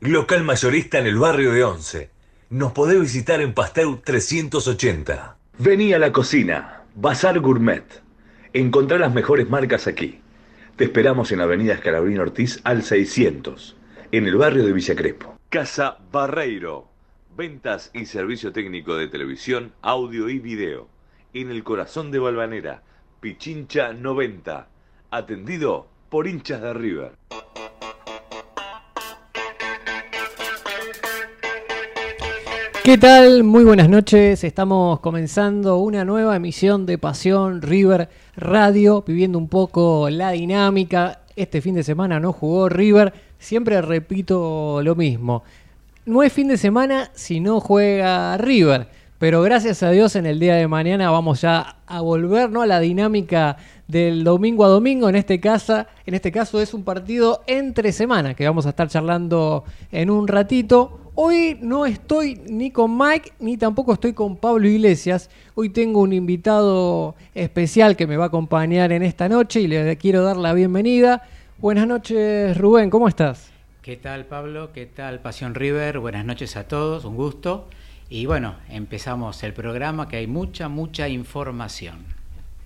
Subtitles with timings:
[0.00, 2.10] local mayorista en el barrio de Once.
[2.50, 5.36] Nos podés visitar en Pasteur 380.
[5.58, 7.84] Vení a la cocina, Bazar Gourmet.
[8.52, 10.20] Encontrá las mejores marcas aquí.
[10.76, 13.76] Te esperamos en Avenida Escalabrín Ortiz al 600,
[14.12, 15.38] en el barrio de Villa Crespo.
[15.48, 16.88] Casa Barreiro.
[17.36, 20.88] Ventas y servicio técnico de televisión, audio y video.
[21.32, 22.82] En el corazón de Balvanera.
[23.20, 24.68] Pichincha 90.
[25.10, 27.12] Atendido por hinchas de River.
[32.86, 33.42] ¿Qué tal?
[33.42, 34.44] Muy buenas noches.
[34.44, 41.18] Estamos comenzando una nueva emisión de Pasión River Radio, viviendo un poco la dinámica.
[41.34, 43.12] Este fin de semana no jugó River.
[43.40, 45.42] Siempre repito lo mismo.
[46.04, 48.86] No es fin de semana si no juega River.
[49.18, 52.78] Pero gracias a Dios en el día de mañana vamos ya a volver a la
[52.78, 53.56] dinámica
[53.88, 55.08] del domingo a domingo.
[55.08, 58.86] En este, caso, en este caso es un partido entre semana que vamos a estar
[58.88, 61.00] charlando en un ratito.
[61.18, 65.30] Hoy no estoy ni con Mike ni tampoco estoy con Pablo Iglesias.
[65.54, 69.96] Hoy tengo un invitado especial que me va a acompañar en esta noche y le
[69.96, 71.22] quiero dar la bienvenida.
[71.56, 73.50] Buenas noches Rubén, ¿cómo estás?
[73.80, 74.72] ¿Qué tal Pablo?
[74.74, 76.00] ¿Qué tal Pasión River?
[76.00, 77.66] Buenas noches a todos, un gusto.
[78.10, 82.15] Y bueno, empezamos el programa que hay mucha, mucha información.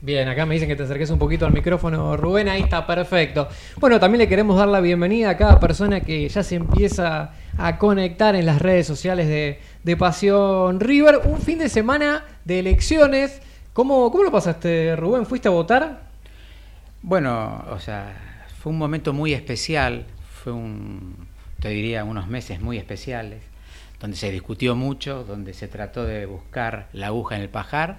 [0.02, 3.48] Bien, acá me dicen que te acerques un poquito al micrófono, Rubén, ahí está, perfecto.
[3.78, 7.76] Bueno, también le queremos dar la bienvenida a cada persona que ya se empieza a
[7.76, 11.20] conectar en las redes sociales de, Pasión River.
[11.24, 13.42] Un fin de semana de elecciones.
[13.74, 15.26] ¿Cómo, ¿Cómo lo pasaste, Rubén?
[15.26, 16.00] ¿Fuiste a votar?
[17.02, 20.06] Bueno, o sea, fue un momento muy especial,
[20.42, 21.28] fue un,
[21.60, 23.42] te diría, unos meses muy especiales
[24.00, 27.98] donde se discutió mucho, donde se trató de buscar la aguja en el pajar.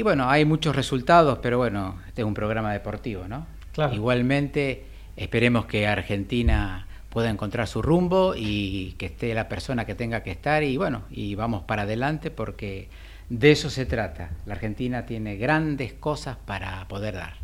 [0.00, 3.46] Y bueno, hay muchos resultados, pero bueno, este es un programa deportivo, ¿no?
[3.92, 10.22] Igualmente, esperemos que Argentina pueda encontrar su rumbo y que esté la persona que tenga
[10.22, 12.88] que estar y bueno, y vamos para adelante porque
[13.28, 14.30] de eso se trata.
[14.46, 17.34] La Argentina tiene grandes cosas para poder dar.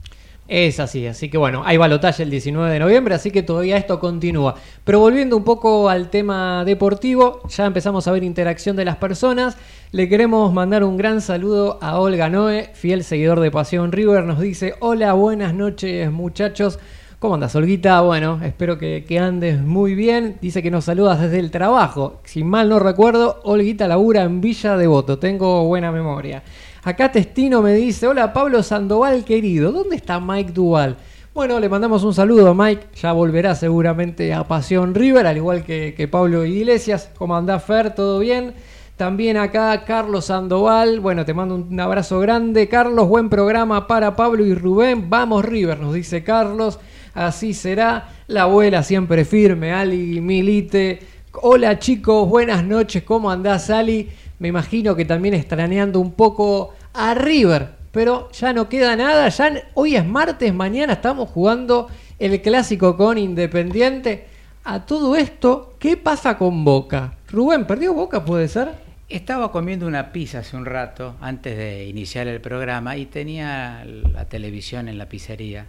[0.49, 3.99] Es así, así que bueno, hay balotaje el 19 de noviembre, así que todavía esto
[3.99, 4.55] continúa.
[4.85, 9.57] Pero volviendo un poco al tema deportivo, ya empezamos a ver interacción de las personas.
[9.91, 14.23] Le queremos mandar un gran saludo a Olga Noe, fiel seguidor de Pasión River.
[14.23, 16.79] Nos dice: Hola, buenas noches, muchachos.
[17.19, 18.03] ¿Cómo andas, Olguita?
[18.03, 20.37] Bueno, espero que, andes muy bien.
[20.43, 22.21] Dice que nos saludas desde el trabajo.
[22.25, 25.19] Si mal no recuerdo, Olguita labura en Villa Devoto.
[25.19, 26.43] Tengo buena memoria.
[26.87, 30.97] Acá Testino me dice, hola Pablo Sandoval querido, ¿dónde está Mike Duval?
[31.35, 35.65] Bueno, le mandamos un saludo a Mike, ya volverá seguramente a Pasión River, al igual
[35.65, 37.11] que, Pablo Iglesias.
[37.19, 37.93] ¿Cómo andás Fer?
[37.93, 38.55] ¿Todo bien?
[38.97, 42.69] También acá Carlos Sandoval, bueno, te mando un abrazo grande.
[42.69, 45.11] Carlos, buen programa para Pablo y Rubén.
[45.11, 46.79] Vamos River, nos dice Carlos.
[47.15, 48.11] Así será.
[48.29, 51.01] La abuela siempre firme, Ali Milite.
[51.43, 54.09] Hola chicos, buenas noches, ¿cómo andás Ali?
[54.39, 59.29] Me imagino que también extrañando un poco a River, pero ya no queda nada.
[59.31, 61.89] Ya hoy es martes, mañana estamos jugando
[62.19, 64.27] el clásico con Independiente.
[64.65, 67.15] A todo esto, ¿qué pasa con Boca?
[67.29, 68.73] Rubén, ¿perdió Boca, puede ser?
[69.09, 74.25] Estaba comiendo una pizza hace un rato, antes de iniciar el programa, y tenía la
[74.25, 75.67] televisión en la pizzería.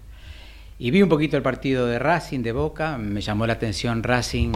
[0.80, 4.54] Y vi un poquito el partido de Racing de Boca, me llamó la atención Racing,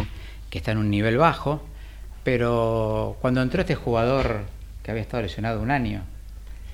[0.49, 1.61] que está en un nivel bajo,
[2.23, 4.41] pero cuando entró este jugador
[4.83, 6.03] que había estado lesionado un año.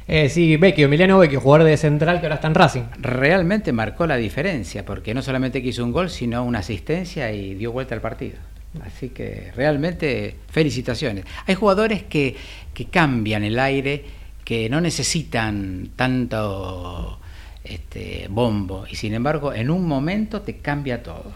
[0.08, 2.84] Eh, sí, Vecchio, Emiliano Vecchio, jugador de central que ahora está en Racing.
[3.00, 7.74] Realmente marcó la diferencia, porque no solamente quiso un gol, sino una asistencia y dio
[7.74, 8.38] vuelta al partido.
[8.86, 11.26] Así que realmente felicitaciones.
[11.46, 12.36] Hay jugadores que,
[12.74, 14.06] que cambian el aire,
[14.46, 17.20] que no necesitan tanto
[17.66, 21.34] este, bombo, y sin embargo en un momento te cambia todo.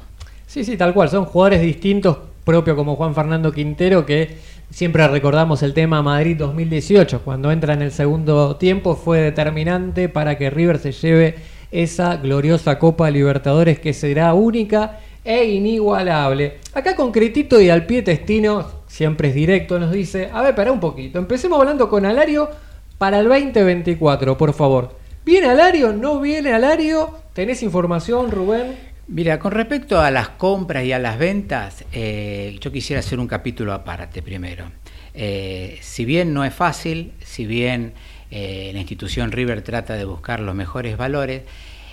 [0.48, 4.38] Sí, sí, tal cual, son jugadores distintos propio como Juan Fernando Quintero, que
[4.70, 10.38] siempre recordamos el tema Madrid 2018, cuando entra en el segundo tiempo fue determinante para
[10.38, 11.36] que River se lleve
[11.72, 16.60] esa gloriosa Copa Libertadores que será única e inigualable.
[16.74, 20.80] Acá concretito y al pie testino, siempre es directo, nos dice, a ver, para un
[20.80, 22.50] poquito, empecemos hablando con Alario
[22.98, 24.96] para el 2024, por favor.
[25.24, 25.94] ¿Viene Alario?
[25.94, 27.12] ¿No viene Alario?
[27.34, 28.91] ¿Tenés información, Rubén?
[29.14, 33.28] Mira, con respecto a las compras y a las ventas, eh, yo quisiera hacer un
[33.28, 34.72] capítulo aparte primero.
[35.14, 37.94] Eh, si bien no es fácil, si bien
[38.32, 41.42] la institución River trata de buscar los mejores valores,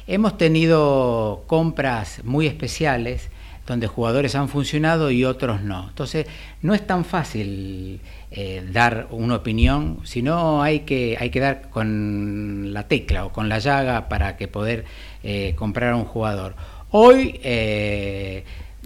[0.07, 3.29] hemos tenido compras muy especiales
[3.69, 5.89] donde jugadores han funcionado y otros no.
[5.89, 6.27] Entonces,
[6.63, 8.01] no es tan fácil
[8.31, 13.49] eh, dar una opinión, sino hay que, hay que dar con la tecla o con
[13.49, 14.87] la llaga para que poder
[15.23, 16.57] eh, comprar a un jugador.
[16.91, 18.45] Hoy eh,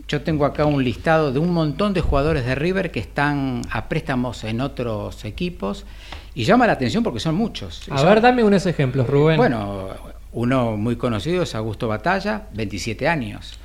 [0.09, 3.89] yo tengo acá un listado de un montón de jugadores de River que están a
[3.89, 5.87] préstamos en otros equipos
[6.35, 7.87] y llama la atención porque son muchos.
[7.91, 9.37] A ver, dame unos ejemplos, Rubén.
[9.37, 9.91] Bueno,
[10.33, 13.59] uno muy conocido es Augusto Batalla, 27 años.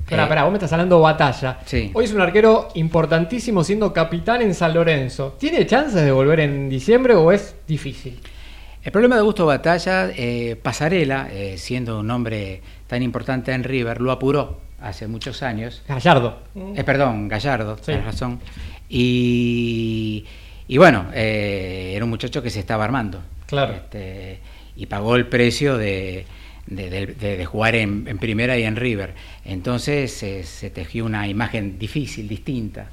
[0.00, 1.58] Espera, espera, vos me estás hablando de batalla.
[1.66, 1.90] Sí.
[1.92, 5.36] Hoy es un arquero importantísimo siendo capitán en San Lorenzo.
[5.38, 8.18] ¿Tiene chances de volver en diciembre o es difícil?
[8.82, 14.00] El problema de Augusto Batalla, eh, Pasarela, eh, siendo un hombre tan importante en River,
[14.00, 15.82] lo apuró hace muchos años.
[15.86, 16.38] Gallardo.
[16.74, 18.40] Eh, perdón, Gallardo, tienes razón.
[18.88, 20.24] Y,
[20.66, 23.20] y bueno, era un muchacho que se estaba armando.
[23.46, 23.74] Claro.
[23.74, 24.40] Este,
[24.76, 26.26] y pagó el precio de,
[26.66, 29.14] de, jugar en, primera y en River.
[29.44, 32.90] Entonces se tejió una imagen difícil, distinta.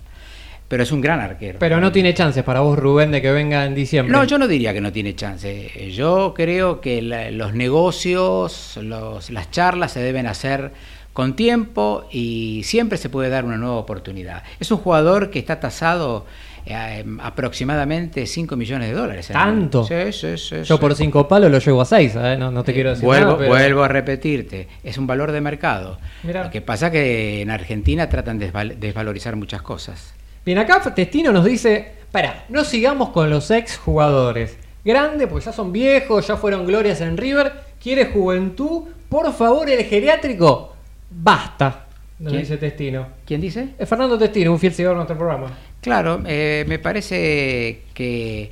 [0.75, 1.57] Pero es un gran arquero.
[1.57, 4.11] Pero no tiene chances para vos, Rubén, de que venga en diciembre.
[4.11, 5.89] No, yo no diría que no tiene chance.
[5.89, 10.73] Yo creo que los negocios, las charlas se deben hacer
[11.13, 14.43] con tiempo y siempre se puede dar una nueva oportunidad.
[14.59, 16.25] Es un jugador que está tasado
[16.65, 19.29] eh, aproximadamente 5 millones de dólares.
[19.29, 19.85] ¿Tanto?
[19.85, 20.63] Sí, sí, sí.
[20.63, 22.35] Yo por 5 palos lo llevo a 6, ¿eh?
[22.37, 25.99] no, te quiero decir vuelvo, nada, Vuelvo a repetirte, es un valor de mercado.
[26.23, 26.43] Mirá.
[26.43, 30.13] Lo que pasa que en Argentina tratan de desvalorizar muchas cosas.
[30.45, 34.57] Bien, acá Testino nos dice, para, no sigamos con los ex jugadores.
[34.83, 37.51] Grande, pues ya son viejos, ya fueron glorias en River,
[37.81, 40.75] quiere juventud, por favor el geriátrico,
[41.09, 41.87] basta.
[42.19, 43.07] Nos dice Testino.
[43.25, 43.69] ¿Quién dice?
[43.79, 45.57] Es Fernando Testino, un fiel seguidor de nuestro programa.
[45.81, 48.51] Claro, eh, me parece que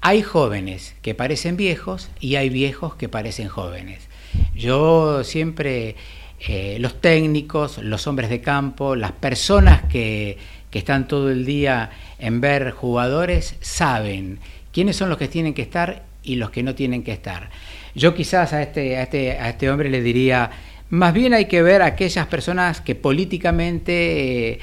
[0.00, 4.08] hay jóvenes que parecen viejos y hay viejos que parecen jóvenes.
[4.54, 5.94] Yo siempre,
[6.40, 10.38] eh, los técnicos, los hombres de campo, las personas que,
[10.72, 14.40] que están todo el día en ver jugadores, saben
[14.72, 17.50] quiénes son los que tienen que estar y los que no tienen que estar.
[17.94, 20.50] Yo quizás a este, a este, a este hombre le diría,
[20.90, 24.50] más bien hay que ver a aquellas personas que políticamente...
[24.50, 24.58] Eh,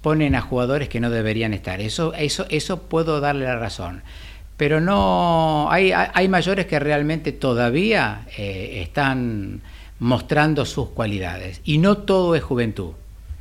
[0.00, 1.80] ponen a jugadores que no deberían estar.
[1.80, 4.02] Eso, eso, eso puedo darle la razón.
[4.56, 9.62] Pero no, hay, hay mayores que realmente todavía eh, están
[9.98, 11.60] mostrando sus cualidades.
[11.64, 12.92] Y no todo es juventud.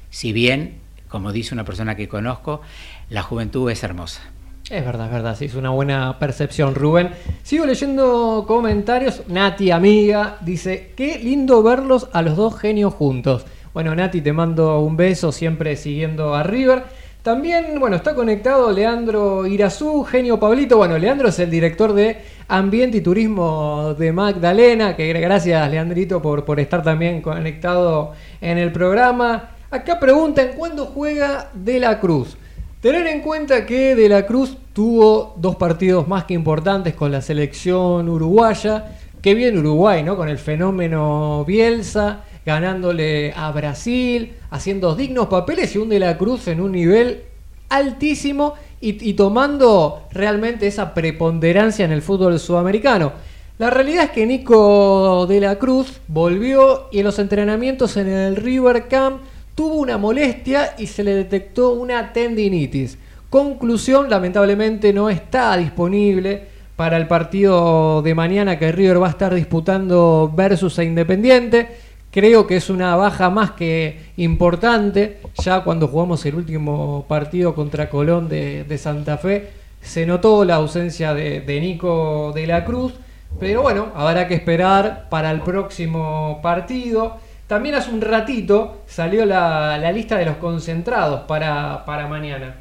[0.09, 0.80] Si bien,
[1.11, 2.61] como dice una persona que conozco,
[3.09, 4.21] la juventud es hermosa.
[4.69, 7.09] Es verdad, es verdad, sí, es una buena percepción, Rubén.
[7.43, 9.23] Sigo leyendo comentarios.
[9.27, 13.45] Nati, amiga, dice, qué lindo verlos a los dos genios juntos.
[13.73, 16.83] Bueno, Nati, te mando un beso, siempre siguiendo a River.
[17.21, 20.77] También, bueno, está conectado Leandro Irazú, genio Pablito.
[20.77, 22.17] Bueno, Leandro es el director de
[22.47, 28.71] Ambiente y Turismo de Magdalena, que gracias, Leandrito, por, por estar también conectado en el
[28.71, 29.50] programa.
[29.71, 32.35] Acá preguntan, ¿cuándo juega De la Cruz?
[32.81, 37.21] Tener en cuenta que De la Cruz tuvo dos partidos más que importantes con la
[37.21, 38.97] selección uruguaya.
[39.21, 40.17] Qué bien Uruguay, ¿no?
[40.17, 46.49] Con el fenómeno Bielsa ganándole a Brasil, haciendo dignos papeles y un de la Cruz
[46.49, 47.23] en un nivel
[47.69, 53.13] altísimo y, tomando realmente esa preponderancia en el fútbol sudamericano.
[53.57, 58.35] La realidad es que Nico de la Cruz volvió y en los entrenamientos en el
[58.35, 59.21] River Camp
[59.55, 62.97] tuvo una molestia y se le detectó una tendinitis.
[63.29, 69.33] Conclusión, lamentablemente no está disponible para el partido de mañana que River va a estar
[69.33, 71.67] disputando versus a Independiente.
[72.11, 75.19] Creo que es una baja más que importante.
[75.43, 81.13] Ya cuando jugamos el último partido contra Colón de, Santa Fe, se notó la ausencia
[81.13, 82.93] de, Nico de la Cruz.
[83.39, 87.17] Pero bueno, habrá que esperar para el próximo partido.
[87.51, 92.55] También hace un ratito salió la, lista de los concentrados para, para mañana.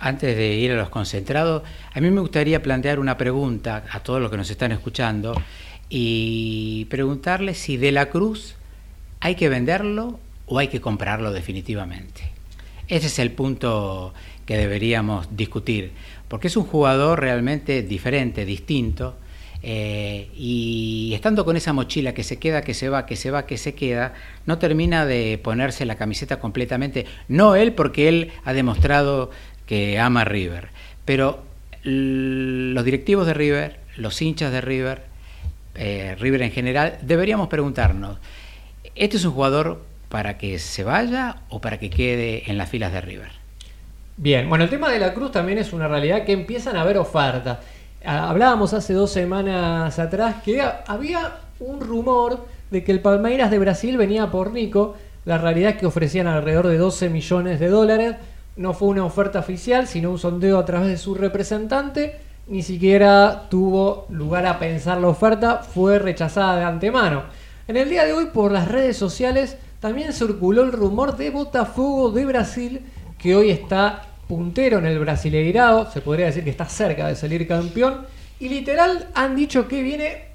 [0.00, 1.62] Antes de ir a los concentrados,
[1.94, 5.40] a mí me gustaría plantear una pregunta a todos los que nos están escuchando
[5.88, 8.56] y preguntarles si De la Cruz
[9.20, 12.22] ¿Hay que venderlo o hay que comprarlo definitivamente?
[12.88, 14.14] Ese es el punto
[14.46, 15.92] que deberíamos discutir,
[16.26, 19.14] porque es un jugador realmente diferente, distinto,
[19.62, 23.46] eh, y estando con esa mochila que se queda, que se va, que se va,
[23.46, 24.14] que se queda,
[24.46, 29.30] no termina de ponerse la camiseta completamente, no él porque él ha demostrado
[29.66, 30.68] que ama River,
[31.04, 31.42] pero
[31.82, 35.02] los directivos de River, los hinchas de River,
[35.74, 38.18] eh, River en general, deberíamos preguntarnos,
[38.98, 42.92] ¿Este es un jugador para que se vaya o para que quede en las filas
[42.92, 43.30] de River?
[44.16, 46.98] Bien, bueno, el tema de la Cruz también es una realidad que empiezan a haber
[46.98, 47.58] ofertas.
[48.04, 53.58] Ah, hablábamos hace dos semanas atrás que había un rumor de que el Palmeiras de
[53.58, 54.94] Brasil venía por Nico.
[55.24, 58.16] La realidad es que ofrecían alrededor de 12 millones de dólares.
[58.56, 62.20] No fue una oferta oficial, sino un sondeo a través de su representante.
[62.46, 67.24] Ni siquiera tuvo lugar a pensar la oferta, fue rechazada de antemano.
[67.66, 72.10] En el día de hoy, por las redes sociales, también circuló el rumor de Botafogo
[72.10, 72.86] de Brasil,
[73.18, 77.48] que hoy está puntero en el Brasileirado, se podría decir que está cerca de salir
[77.48, 78.06] campeón,
[78.38, 80.26] y literal han dicho que viene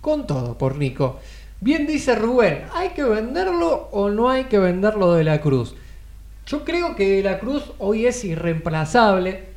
[0.00, 1.18] con todo por Nico.
[1.60, 5.74] Bien dice Rubén, ¿hay que venderlo o no hay que venderlo de la Cruz?
[6.46, 9.48] Yo creo que de la Cruz hoy es irreemplazable.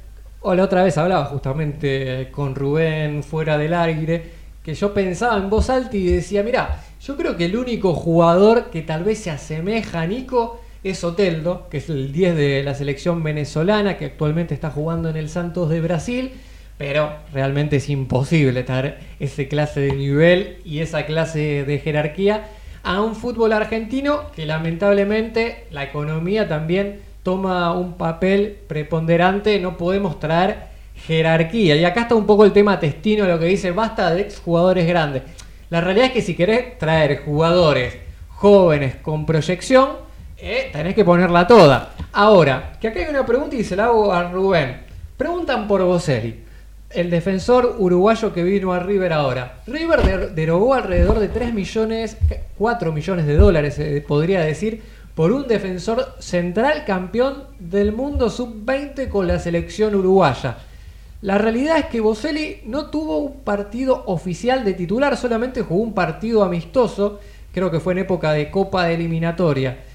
[0.41, 4.31] O la otra vez hablaba justamente con Rubén fuera del aire,
[4.63, 8.71] que yo pensaba en voz alta y decía, mira, yo creo que el único jugador
[8.71, 12.73] que tal vez se asemeja a Nico es Oteldo, que es el 10 de la
[12.73, 16.31] selección venezolana, que actualmente está jugando en el Santos de Brasil,
[16.77, 22.47] pero realmente es imposible estar ese clase de nivel y esa clase de jerarquía
[22.83, 30.19] a un fútbol argentino que lamentablemente la economía también toma un papel preponderante, no podemos
[30.19, 31.75] traer jerarquía.
[31.75, 35.21] Y acá está un poco el tema testino, lo que dice, basta de exjugadores grandes.
[35.69, 37.95] La realidad es que si querés traer jugadores
[38.29, 39.89] jóvenes con proyección,
[40.41, 41.93] eh, tenés que ponerla toda.
[42.13, 44.81] Ahora, que acá hay una pregunta y se la hago a Rubén.
[45.15, 46.43] Preguntan por Boselli,
[46.89, 49.59] el defensor uruguayo que vino a River ahora.
[49.67, 52.17] River derogó alrededor de 3 millones,
[52.57, 54.81] 4 millones de dólares, eh, podría decir,
[55.13, 60.57] por un defensor central campeón del mundo sub-20 con la selección uruguaya.
[61.21, 65.93] La realidad es que Boselli no tuvo un partido oficial de titular, solamente jugó un
[65.93, 67.19] partido amistoso,
[67.53, 69.90] creo que fue en época de Copa de Eliminatoria.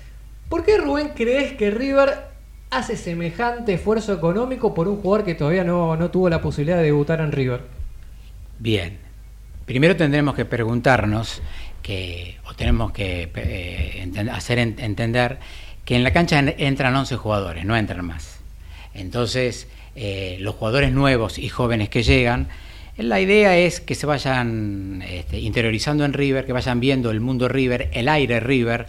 [0.48, 2.14] ¿Por qué Rubén crees que River
[2.70, 7.20] hace semejante esfuerzo económico por un jugador que todavía no, tuvo la posibilidad de debutar
[7.20, 7.62] en River?
[8.58, 8.98] Bien,
[9.64, 11.42] primero tendremos que preguntarnos
[11.82, 15.38] que, o tenemos que eh, hacer entender
[15.84, 18.40] que en la cancha entran 11 jugadores, no entran más.
[18.94, 22.48] Entonces, eh, los jugadores nuevos y jóvenes que llegan,
[22.96, 27.48] la idea es que se vayan este, interiorizando en River, que vayan viendo el mundo
[27.48, 28.86] River, el aire River,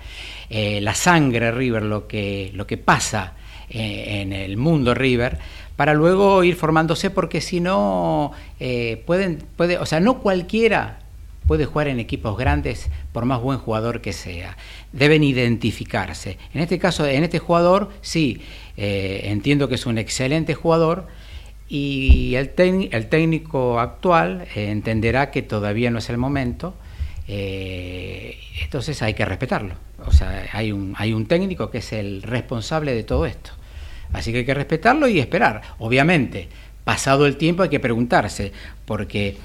[0.50, 3.34] eh, la sangre River, lo que, lo que pasa
[3.70, 5.38] eh, en el mundo River,
[5.76, 8.32] para luego ir formándose, porque si no,
[9.06, 11.00] pueden, puede, o sea, no cualquiera
[11.48, 14.58] puede jugar en equipos grandes por más buen jugador que sea.
[14.92, 16.38] Deben identificarse.
[16.54, 18.42] En este caso, en este jugador, sí,
[18.76, 21.08] eh, entiendo que es un excelente jugador
[21.70, 22.52] y el,
[22.92, 26.76] el técnico actual eh, entenderá que todavía no es el momento.
[27.28, 29.76] Eh, entonces hay que respetarlo.
[30.06, 33.52] O sea, hay un, hay un técnico que es el responsable de todo esto.
[34.14, 35.62] Así que hay que respetarlo y esperar.
[35.80, 36.48] Obviamente,
[36.84, 38.54] pasado el tiempo hay que preguntarse,
[38.86, 39.38] porque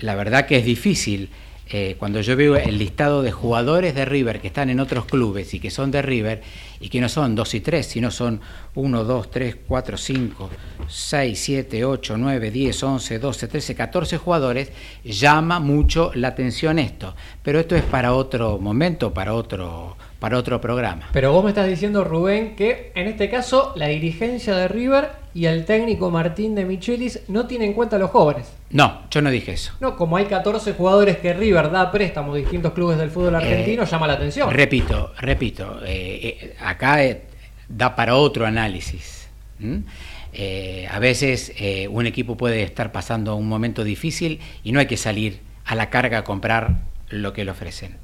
[0.00, 1.30] la verdad que es difícil
[1.68, 5.54] eh, cuando yo veo el listado de jugadores de River que están en otros clubes
[5.54, 6.42] y que son de River
[6.80, 8.40] y que no son dos y tres, sino son
[8.74, 10.50] 1, 2, 3, 4, 5,
[10.88, 14.72] 6, 7, 8, 9, 10, 11, 12, 13, 14 jugadores,
[15.04, 17.14] llama mucho la atención esto.
[17.42, 21.08] Pero esto es para otro momento, para otro, para otro programa.
[21.12, 25.46] Pero vos me estás diciendo, Rubén, que en este caso la dirigencia de River y
[25.46, 28.52] el técnico Martín de Michelis no tienen en cuenta a los jóvenes.
[28.72, 29.72] No, yo no dije eso.
[29.80, 33.82] No, como hay 14 jugadores que River da préstamos a distintos clubes del fútbol argentino,
[33.82, 34.50] eh, llama la atención.
[34.50, 36.98] Repito, repito, eh, eh, acá
[37.68, 39.28] da para otro análisis.
[40.90, 41.52] a veces
[41.90, 45.90] un equipo puede estar pasando un momento difícil y no hay que salir a la
[45.90, 47.96] carga a comprar lo que le ofrecen.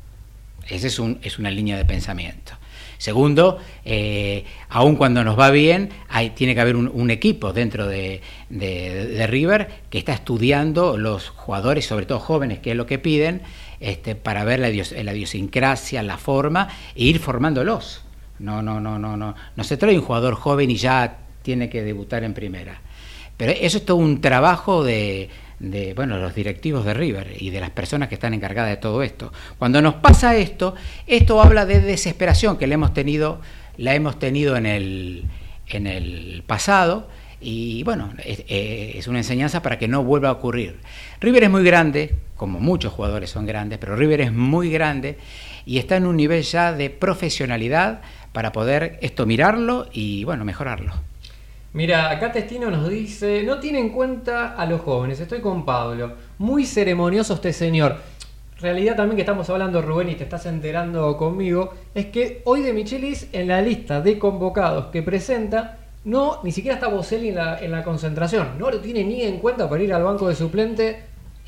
[0.69, 2.53] Esa es, un, es una línea de pensamiento.
[2.99, 5.91] Segundo, eh, aun cuando nos va bien,
[6.35, 12.19] tiene que haber un, equipo dentro de, River que está estudiando los jugadores, sobre todo
[12.19, 13.43] jóvenes, que es lo que piden,
[13.79, 18.03] este, para ver la, la idiosincrasia, la forma, e ir formándolos.
[18.41, 19.35] No, no, no, no, no.
[19.55, 22.81] No se trae un jugador joven y ya tiene que debutar en primera.
[23.37, 27.61] Pero eso es todo un trabajo de, de bueno, los directivos de River y de
[27.61, 29.33] las personas que están encargadas de todo esto.
[29.59, 30.75] Cuando nos pasa esto,
[31.07, 33.41] esto habla de desesperación que le hemos tenido,
[33.77, 35.25] la hemos tenido en el,
[35.69, 37.09] en el pasado
[37.41, 40.77] y bueno, es, es, una enseñanza para que no vuelva a ocurrir.
[41.21, 45.19] River es muy grande, como muchos jugadores son grandes, pero River es muy grande
[45.65, 48.01] y está en un nivel ya de profesionalidad
[48.33, 51.08] para poder esto mirarlo y bueno, mejorarlo.
[51.79, 56.13] Mira, acá Testino nos dice, no tiene en cuenta a los jóvenes, estoy con Pablo,
[56.39, 57.99] muy ceremonioso este señor.
[58.61, 62.73] realidad también que estamos hablando, Rubén, y te estás enterando conmigo, es que hoy de
[62.73, 67.61] Michelis en la lista de convocados que presenta, no, ni siquiera está Boselli en la,
[67.61, 68.59] en la concentración.
[68.59, 71.05] No lo tiene ni en cuenta para ir al banco de suplente.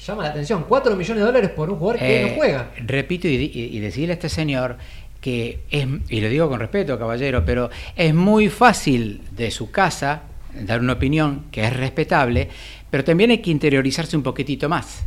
[0.06, 0.64] Llama la atención.
[0.68, 2.70] 4 millones de dólares por un jugador que no Eh, juega.
[2.86, 4.76] Repito y, y- y decirle a este señor
[5.20, 10.22] que es, y lo digo con respeto, caballero, pero es muy fácil de su casa
[10.54, 12.48] dar una opinión que es respetable,
[12.90, 15.04] pero también hay que interiorizarse un poquitito más.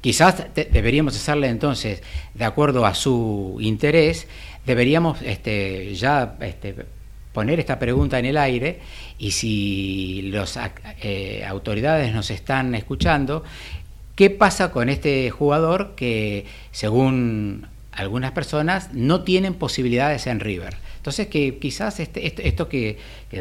[0.00, 2.02] Quizás deberíamos hacerle entonces,
[2.34, 4.26] de acuerdo a su interés,
[4.64, 6.74] deberíamos este, ya este,
[7.32, 8.80] poner esta pregunta en el aire
[9.18, 10.58] y si las
[11.46, 13.44] autoridades nos están escuchando,
[14.18, 20.76] ¿Qué pasa con este jugador que, según algunas personas, no tienen posibilidades en River?
[20.96, 22.98] Entonces, que quizás este- esto, que,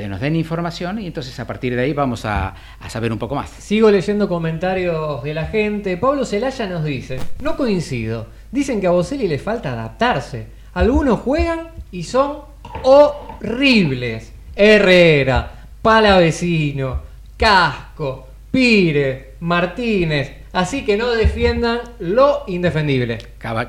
[0.07, 3.35] nos den información y entonces a partir de ahí vamos a, a saber un poco
[3.35, 3.49] más.
[3.49, 5.97] Sigo leyendo comentarios de la gente.
[5.97, 8.27] Pablo Celaya nos dice, no coincido.
[8.51, 10.47] Dicen que a Boselli le falta adaptarse.
[10.73, 12.37] Algunos juegan y son
[12.83, 14.31] horribles.
[14.55, 17.01] Herrera, Palavecino,
[17.35, 20.31] Casco, Pire, Martínez.
[20.57, 23.19] Así que no defiendan lo indefendible.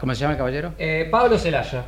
[0.01, 0.73] ¿Cómo se llama, caballero?
[0.79, 1.85] Eh, Pablo Celaya.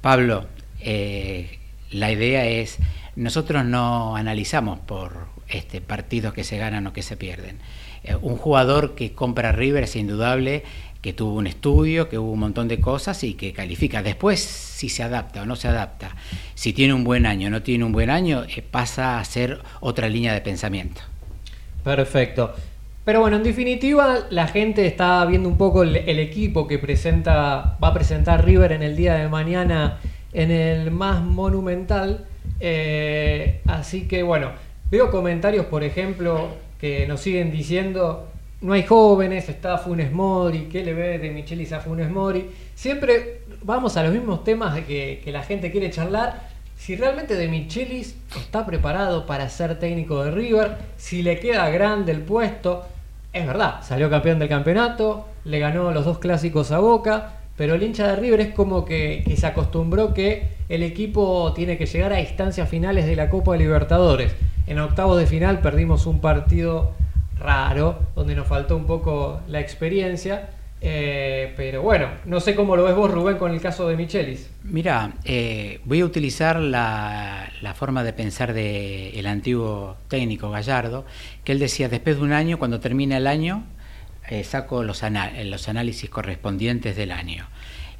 [0.00, 0.46] Pablo,
[0.78, 1.58] eh,
[1.90, 2.78] la idea es,
[3.16, 7.58] nosotros no analizamos por este, partidos que se ganan o que se pierden.
[8.04, 10.62] Eh, un jugador que compra River es indudable
[11.02, 14.04] que tuvo un estudio, que hubo un montón de cosas y que califica.
[14.04, 16.14] Después, si se adapta o no se adapta,
[16.54, 19.62] si tiene un buen año o no tiene un buen año, eh, pasa a ser
[19.80, 21.00] otra línea de pensamiento.
[21.82, 22.54] Perfecto.
[23.04, 27.88] Pero bueno, en definitiva, la gente está viendo un poco el, equipo que presenta, va
[27.88, 29.98] a presentar River en el día de mañana
[30.32, 32.24] en el más monumental.
[32.60, 34.52] Eh, así que bueno,
[34.90, 36.48] veo comentarios, por ejemplo,
[36.80, 38.28] que nos siguen diciendo,
[38.62, 42.46] no hay jóvenes, está Funes Mori, ¿qué le ve de Michelis a Funes Mori?
[42.74, 46.54] Siempre vamos a los mismos temas que, que la gente quiere charlar.
[46.76, 52.10] Si realmente De Michelis está preparado para ser técnico de River, si le queda grande
[52.10, 52.86] el puesto,
[53.34, 57.82] es verdad, salió campeón del campeonato, le ganó los dos clásicos a Boca, pero el
[57.82, 62.20] hincha de River es como que, se acostumbró que el equipo tiene que llegar a
[62.20, 64.34] instancias finales de la Copa Libertadores.
[64.68, 66.92] En octavos de final perdimos un partido
[67.38, 70.50] raro, donde nos faltó un poco la experiencia.
[70.86, 74.50] Eh, pero bueno, no sé cómo lo ves vos, Rubén, con el caso de Michelis.
[74.64, 81.06] Mira, eh, voy a utilizar la, la forma de pensar del antiguo técnico Gallardo,
[81.42, 83.64] que él decía, después de un año, cuando termina el año,
[84.28, 87.46] eh, saco los análisis correspondientes del año.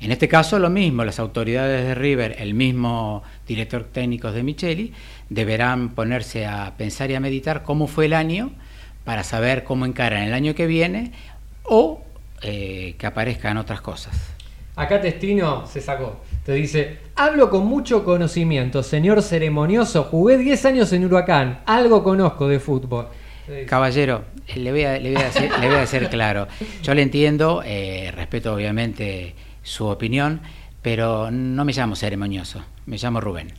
[0.00, 4.92] En este caso lo mismo, las autoridades de River, el mismo director técnico de Micheli,
[5.30, 8.50] deberán ponerse a pensar y a meditar cómo fue el año
[9.04, 11.12] para saber cómo encaran el año que viene
[11.62, 12.04] o
[12.46, 14.14] eh, que aparezcan otras cosas.
[14.76, 16.20] Acá Testino se sacó.
[16.44, 22.46] Te dice, hablo con mucho conocimiento, señor ceremonioso, jugué 10 años en Huracán, algo conozco
[22.46, 23.06] de fútbol.
[23.66, 26.46] Caballero, eh, le voy a, le voy a, decir, le voy a decir claro.
[26.82, 30.42] Yo le entiendo, eh, respeto obviamente su opinión,
[30.82, 33.52] pero no me llamo ceremonioso, me llamo Rubén.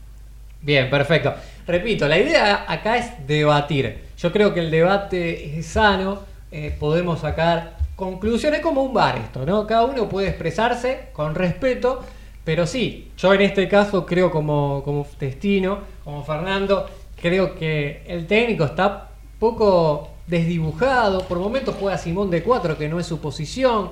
[0.62, 1.34] Bien, perfecto.
[1.66, 3.98] Repito, la idea acá es debatir.
[4.16, 6.20] Yo creo que el debate es sano,
[6.52, 9.66] eh, podemos sacar conclusiones como un bar esto, ¿no?
[9.66, 12.04] Cada uno puede expresarse con respeto,
[12.44, 16.86] pero sí, yo en este caso creo como, como Testino, como Fernando,
[17.20, 19.08] creo que el técnico está
[19.40, 23.90] poco desdibujado, por momentos juega Simón de 4, que no es su posición.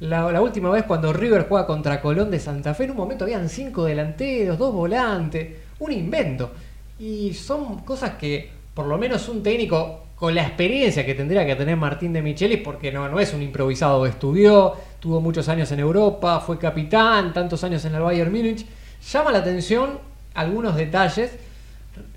[0.00, 3.24] La, la última vez cuando River juega contra Colón de Santa Fe, en un momento
[3.24, 6.50] habían cinco delanteros, dos volantes, un invento.
[6.98, 11.56] Y son cosas que por lo menos un técnico con la experiencia que tendría que
[11.56, 15.80] tener Martín de Michelis, porque no, no es un improvisado, estudió, tuvo muchos años en
[15.80, 18.64] Europa, fue capitán, tantos años en el Bayern Múnich,
[19.10, 19.98] llama la atención
[20.34, 21.36] algunos detalles.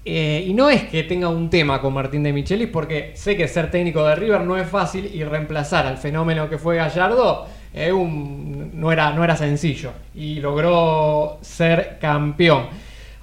[0.06, 3.48] Eh, y no es que tenga un tema con Martín de Michelis, porque sé que
[3.48, 7.92] ser técnico de River no es fácil y reemplazar al fenómeno que fue Gallardo eh,
[7.92, 9.90] un- no, era, no era sencillo.
[10.14, 12.68] Y logró ser campeón.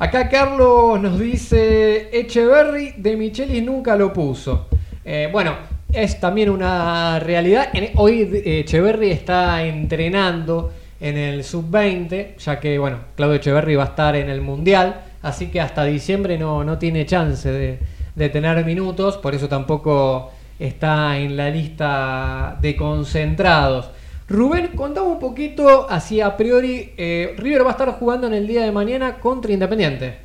[0.03, 4.67] Acá Carlos nos dice, Echeverry de Michelis nunca lo puso.
[5.05, 5.55] Eh, bueno,
[5.93, 7.69] es también una realidad.
[7.95, 13.87] Hoy eh, Echeverry está entrenando en el sub-20, ya que, bueno, Claudio Echeverry va a
[13.87, 17.79] estar en el Mundial, así que hasta diciembre no, no tiene chance
[18.17, 23.89] de tener minutos, por eso tampoco está en la lista de concentrados.
[24.29, 28.47] Rubén, contame un poquito, así a priori, eh, River va a estar jugando en el
[28.47, 30.19] día de mañana contra Independiente.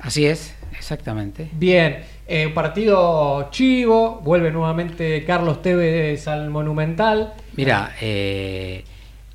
[0.00, 1.50] Así es, exactamente.
[1.52, 7.34] Bien, eh, partido chivo, vuelve nuevamente Carlos Tevez al Monumental.
[7.54, 8.84] Mira, eh,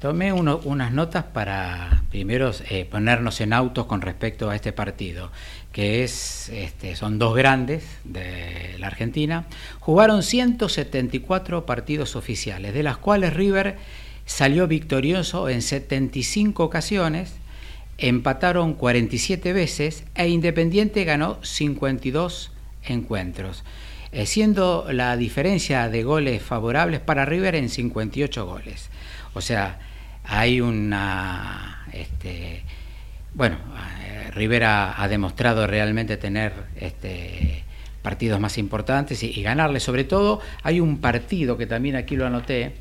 [0.03, 5.31] Tomé unas notas para primero eh, ponernos en autos con respecto a este partido,
[5.73, 9.47] que es, este, son dos grandes de la Argentina.
[9.79, 13.77] Jugaron 174 partidos oficiales, de las cuales River
[14.25, 17.33] salió victorioso en 75 ocasiones,
[17.97, 22.51] empataron 47 veces e Independiente ganó 52
[22.83, 23.63] encuentros,
[24.11, 28.89] eh, siendo la diferencia de goles favorables para River en 58 goles.
[29.33, 29.79] O sea,
[30.23, 31.87] hay una...
[31.91, 32.63] Este,
[33.33, 33.57] bueno,
[34.01, 37.63] eh, Rivera ha demostrado realmente tener este,
[38.01, 39.79] partidos más importantes y, ganarle.
[39.79, 42.73] Sobre todo, hay un partido que también aquí lo anoté,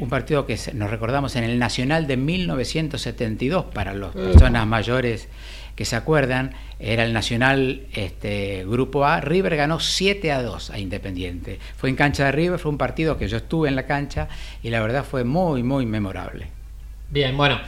[0.00, 5.28] un partido que nos recordamos en el Nacional de 1972 para las personas mayores
[5.76, 9.20] que se acuerdan, era el Nacional este, Grupo A.
[9.20, 11.58] River ganó 7 a 2 a Independiente.
[11.76, 14.28] Fue en cancha de River, fue un partido que yo estuve en la cancha
[14.62, 16.48] y la verdad fue muy, muy memorable.
[17.08, 17.60] Bien, bueno.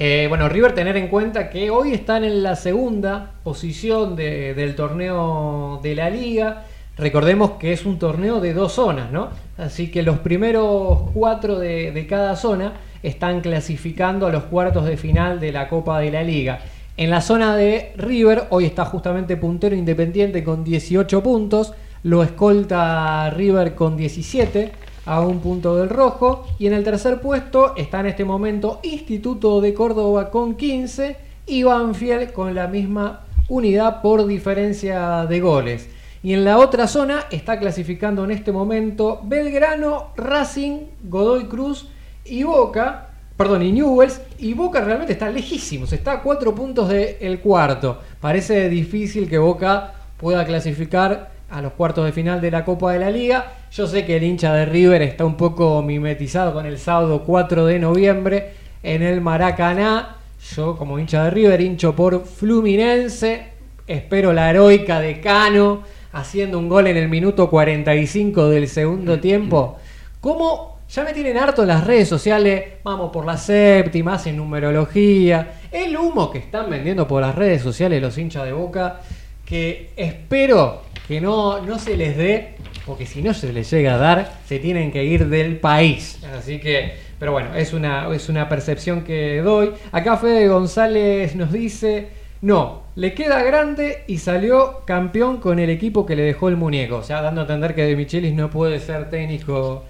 [0.00, 5.80] Eh, bueno, River tener en cuenta que hoy están en la segunda posición del torneo
[5.82, 6.66] de la liga.
[6.96, 9.30] Recordemos que es un torneo de dos zonas, ¿no?
[9.56, 14.96] Así que los primeros cuatro de, de cada zona están clasificando a los cuartos de
[14.96, 16.60] final de la Copa de la Liga.
[16.96, 23.30] En la zona de River, hoy está justamente puntero independiente con 18 puntos, lo escolta
[23.30, 24.70] River con 17
[25.08, 26.46] a un punto del rojo.
[26.58, 31.16] Y en el tercer puesto está en este momento Instituto de Córdoba con 15
[31.46, 35.88] y Banfield con la misma unidad por diferencia de goles.
[36.22, 41.88] Y en la otra zona está clasificando en este momento Belgrano, Racing, Godoy Cruz
[42.26, 43.06] y Boca.
[43.36, 44.20] Perdón, y Newells.
[44.38, 45.92] Y Boca realmente está lejísimos.
[45.92, 47.98] Está a cuatro puntos del cuarto.
[48.20, 52.98] Parece difícil que Boca pueda clasificar a los cuartos de final de la Copa de
[52.98, 53.52] la Liga.
[53.72, 57.66] Yo sé que el hincha de River está un poco mimetizado con el sábado 4
[57.66, 60.16] de noviembre en el Maracaná.
[60.54, 63.48] Yo como hincha de River hincho por Fluminense.
[63.86, 65.82] Espero la heroica de Cano
[66.12, 69.78] haciendo un gol en el minuto 45 del segundo tiempo.
[70.20, 75.60] Como ya me tienen harto en las redes sociales, vamos por la séptima, hacen numerología.
[75.70, 79.00] El humo que están vendiendo por las redes sociales los hinchas de boca,
[79.44, 82.50] que espero que no, no se les dé,
[82.84, 86.22] porque si no se les llega a dar, se tienen que ir del país.
[86.38, 89.70] Así que, pero bueno, es una, es una percepción que doy.
[89.90, 92.08] Acá Fede González nos dice,
[92.42, 96.96] no, le queda grande y salió campeón con el equipo que le dejó el muñeco.
[96.96, 99.84] O sea, dando a entender que De Michelis no puede ser técnico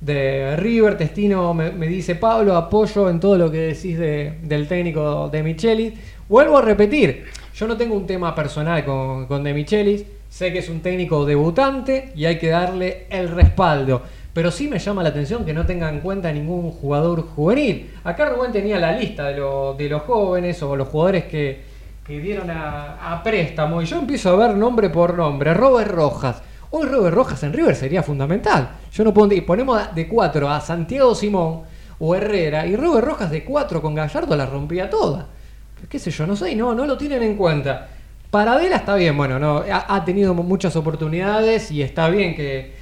[0.00, 0.98] de River.
[0.98, 5.94] Testino me, dice, Pablo, apoyo en todo lo que decís del técnico de Michelis.
[6.28, 10.04] Vuelvo a repetir, yo no tengo un tema personal con, con De Michelis.
[10.34, 14.02] Sé que es un técnico debutante y hay que darle el respaldo.
[14.32, 17.94] Pero sí me llama la atención que no tenga en cuenta ningún jugador juvenil.
[18.02, 19.38] Acá Rubén tenía la lista de,
[19.88, 21.62] los jóvenes o los jugadores que,
[22.08, 23.80] dieron a, préstamo.
[23.80, 25.54] Y yo empiezo a ver nombre por nombre.
[25.54, 26.42] Robert Rojas.
[26.72, 28.70] Hoy Robert Rojas en River sería fundamental.
[28.92, 29.30] Yo no puedo.
[29.46, 31.62] Ponemos de cuatro a Santiago Simón
[32.00, 32.66] o Herrera.
[32.66, 35.28] Y Robert Rojas de cuatro con Gallardo la rompía toda.
[35.88, 36.26] ¿Qué sé yo?
[36.26, 36.56] No sé.
[36.56, 37.93] No, no lo tienen en cuenta.
[38.34, 42.72] Paradela está bien, bueno, no, ha, tenido muchas oportunidades y está bien que,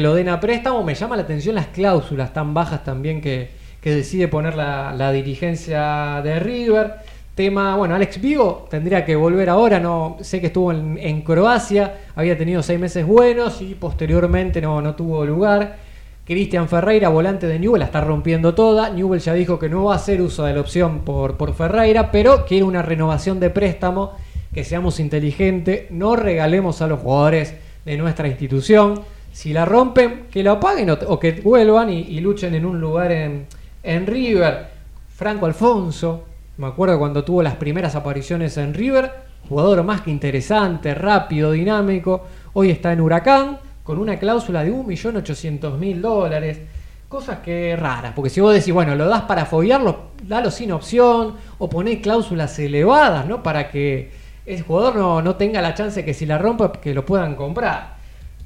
[0.00, 0.82] lo den a préstamo.
[0.82, 3.50] Me llama la atención las cláusulas tan bajas también que,
[3.82, 6.94] decide poner la, dirigencia de River.
[7.34, 12.38] Tema, bueno, Alex Vigo tendría que volver ahora, no sé que estuvo en, Croacia, había
[12.38, 15.76] tenido seis meses buenos y posteriormente no, no tuvo lugar.
[16.24, 18.88] Cristian Ferreira, volante de Newell, la está rompiendo toda.
[18.88, 22.10] Newell ya dijo que no va a hacer uso de la opción por, por Ferreira,
[22.10, 24.12] pero quiere una renovación de préstamo
[24.54, 29.02] que seamos inteligentes, no regalemos a los jugadores de nuestra institución.
[29.32, 33.46] Si la rompen, que la paguen o, que vuelvan y, luchen en un lugar en,
[33.82, 34.68] en River.
[35.08, 36.24] Franco Alfonso,
[36.56, 39.10] me acuerdo cuando tuvo las primeras apariciones en River,
[39.48, 42.24] jugador más que interesante, rápido, dinámico.
[42.52, 46.60] Hoy está en Huracán con una cláusula de 1.800.000 dólares.
[47.08, 51.34] Cosas que raras, porque si vos decís, bueno, lo das para fobiarlo, dalo sin opción
[51.58, 53.42] o poné cláusulas elevadas, ¿no?
[53.42, 57.04] Para que el jugador no, no tenga la chance que si la rompa que lo
[57.04, 57.94] puedan comprar.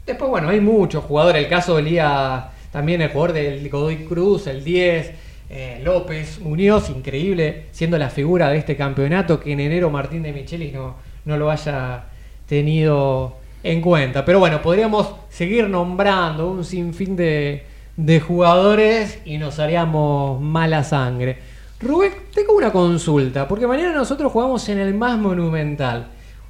[0.07, 1.43] Después, bueno, hay muchos jugadores.
[1.43, 5.13] El caso Lía también el jugador del Godoy Cruz, el 10,
[5.51, 10.33] eh, López, Muñoz, increíble, siendo la figura de este campeonato que en enero Martín de
[10.33, 12.05] Michelis no, no lo haya
[12.47, 14.25] tenido en cuenta.
[14.25, 17.65] Pero bueno, podríamos seguir nombrando un sinfín de,
[17.97, 21.39] de jugadores y nos haríamos mala sangre.
[21.81, 26.09] Rubén, tengo una consulta, porque mañana nosotros jugamos en el más monumental.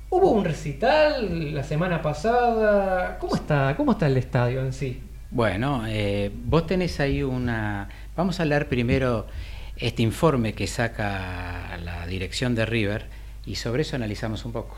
[0.09, 3.19] ¿Hubo un recital la semana pasada?
[3.19, 5.03] ¿Cómo está, cómo está el estadio en sí?
[5.31, 7.91] Bueno, eh, vos tenés ahí una...
[8.17, 9.27] Vamos a hablar primero
[9.77, 13.05] este informe que saca la dirección de River
[13.45, 14.77] y sobre eso analizamos un poco.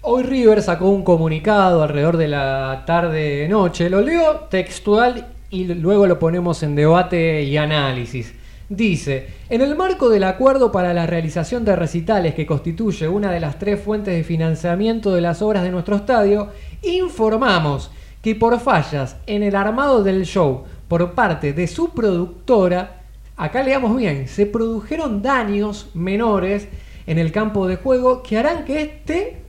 [0.00, 3.88] Hoy River sacó un comunicado alrededor de la tarde-noche.
[3.88, 8.34] Lo leo textual y luego lo ponemos en debate y análisis.
[8.76, 13.38] Dice, en el marco del acuerdo para la realización de recitales que constituye una de
[13.38, 16.48] las tres fuentes de financiamiento de las obras de nuestro estadio,
[16.82, 23.02] informamos que por fallas en el armado del show por parte de su productora,
[23.36, 26.66] acá leamos bien, se produjeron daños menores
[27.06, 29.42] en el campo de juego que harán que este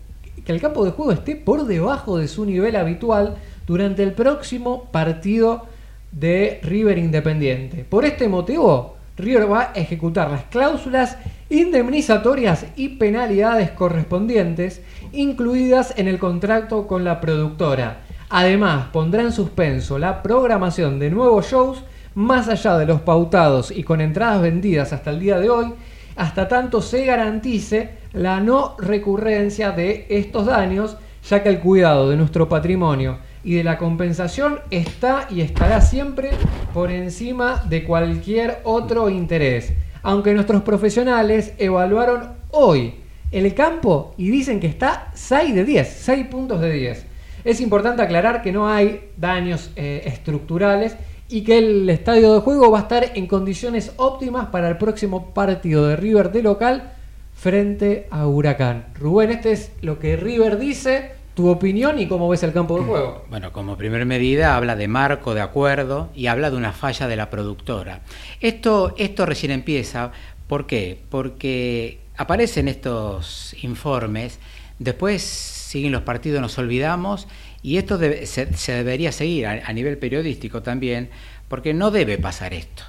[0.45, 4.83] que el campo de juego esté por debajo de su nivel habitual durante el próximo
[4.91, 5.65] partido
[6.11, 7.83] de River Independiente.
[7.83, 11.17] Por este motivo, River va a ejecutar las cláusulas
[11.49, 14.81] indemnizatorias y penalidades correspondientes
[15.13, 18.01] incluidas en el contrato con la productora.
[18.29, 21.83] Además, pondrá en suspenso la programación de nuevos shows
[22.15, 25.73] más allá de los pautados y con entradas vendidas hasta el día de hoy,
[26.15, 30.97] hasta tanto se garantice la no recurrencia de estos daños,
[31.29, 36.31] ya que el cuidado de nuestro patrimonio y de la compensación está y estará siempre
[36.73, 39.71] por encima de cualquier otro interés.
[40.01, 42.95] Aunque nuestros profesionales evaluaron hoy
[43.31, 47.05] el campo y dicen que está 6 de 10, 6 puntos de 10.
[47.43, 50.97] Es importante aclarar que no hay daños eh, estructurales
[51.29, 55.33] y que el estadio de juego va a estar en condiciones óptimas para el próximo
[55.35, 56.93] partido de River de local
[57.35, 58.85] frente a Huracán.
[58.99, 62.85] Rubén, este es lo que River dice, tu opinión y cómo ves el campo de
[62.85, 63.25] juego.
[63.29, 67.15] Bueno, como primer medida habla de marco, de acuerdo y habla de una falla de
[67.15, 68.01] la productora.
[68.39, 70.11] Esto, esto recién empieza,
[70.47, 71.01] ¿por qué?
[71.09, 74.39] Porque aparecen estos informes,
[74.79, 77.27] después siguen los partidos, nos olvidamos
[77.61, 81.09] y esto se, debería seguir a, nivel periodístico también,
[81.49, 82.83] porque no debe pasar esto.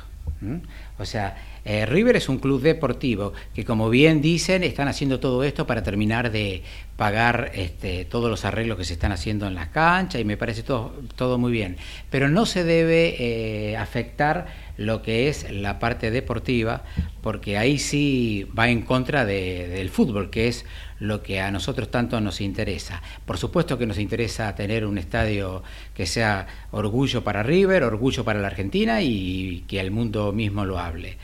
[0.98, 1.36] O sea,
[1.68, 5.82] eh, River es un club deportivo que, como bien dicen, están haciendo todo esto para
[5.82, 6.62] terminar de
[6.96, 10.62] pagar este, todos los arreglos que se están haciendo en las canchas y me parece
[10.62, 11.76] todo, todo muy bien.
[12.08, 16.84] Pero no se debe eh, afectar lo que es la parte deportiva,
[17.20, 20.66] porque ahí sí va en contra del fútbol, que es
[21.00, 23.02] lo que a nosotros tanto nos interesa.
[23.24, 28.40] Por supuesto que nos interesa tener un estadio que sea orgullo para River, orgullo para
[28.40, 31.18] la Argentina y que el mundo mismo lo hable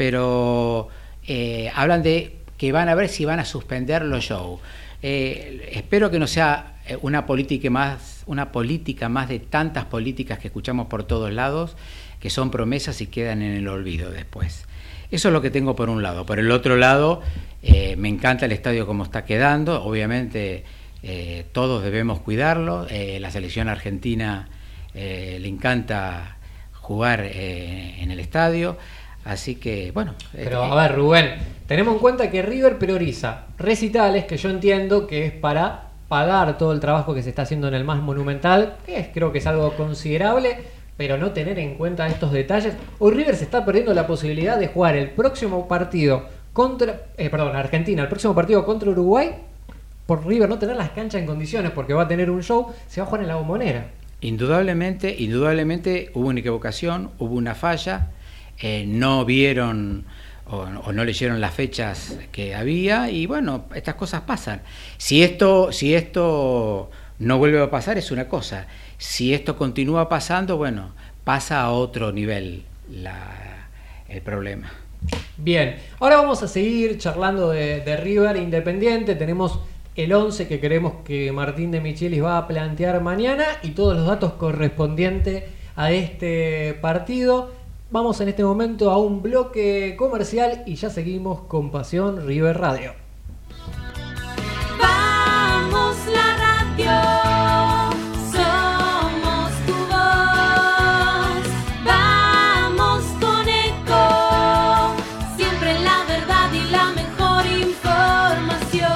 [0.00, 0.88] pero
[1.26, 4.58] eh, hablan de que van a ver si van a suspender los shows.
[5.02, 10.38] Eh, espero que no sea eh, una política más, una política más de tantas políticas
[10.38, 11.76] que escuchamos por todos lados,
[12.18, 14.64] que son promesas y quedan en el olvido después.
[15.10, 16.24] Eso es lo que tengo por un lado.
[16.24, 17.20] Por el otro lado,
[17.98, 19.84] me encanta el estadio como está quedando.
[19.84, 20.64] Obviamente,
[21.52, 22.86] todos debemos cuidarlo.
[22.88, 24.48] la selección argentina
[24.94, 26.38] le encanta
[26.72, 28.78] jugar en el estadio.
[29.24, 30.14] Así que, bueno.
[30.32, 31.34] Pero a ver, Rubén,
[31.66, 36.72] tenemos en cuenta que River prioriza recitales, que yo entiendo que es para pagar todo
[36.72, 39.72] el trabajo que se está haciendo en el más monumental, que creo que es algo
[39.76, 40.56] considerable,
[40.96, 42.74] pero no tener en cuenta estos detalles.
[42.98, 47.54] Hoy River se está perdiendo la posibilidad de jugar el próximo partido contra, eh, perdón,
[47.54, 49.30] Argentina, el próximo partido contra Uruguay,
[50.06, 53.00] por River no tener las canchas en condiciones, porque va a tener un show, se
[53.00, 53.86] va a jugar en la bombonera.
[54.20, 58.08] Indudablemente, indudablemente hubo una equivocación, hubo una falla
[58.60, 60.04] eh, no vieron
[60.46, 64.62] o, no leyeron las fechas que había y bueno, estas cosas pasan.
[64.98, 68.66] Si esto, si esto no vuelve a pasar es una cosa,
[68.98, 70.92] si esto continúa pasando, bueno,
[71.24, 72.64] pasa a otro nivel
[74.08, 74.70] el problema.
[75.36, 79.60] Bien, ahora vamos a seguir charlando de, River Independiente, tenemos
[79.96, 84.06] el 11 que queremos que Martín de Michelis va a plantear mañana y todos los
[84.06, 85.44] datos correspondientes
[85.76, 87.52] a este partido.
[87.92, 92.92] Vamos en este momento a un bloque comercial y ya seguimos con Pasión River Radio.
[94.78, 96.92] Vamos la radio,
[98.30, 101.42] somos tu voz.
[101.84, 104.94] Vamos con eco,
[105.36, 108.92] siempre la verdad y la mejor información.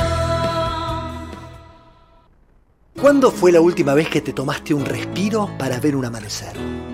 [3.00, 6.93] ¿Cuándo fue la última vez que te tomaste un respiro para ver un amanecer?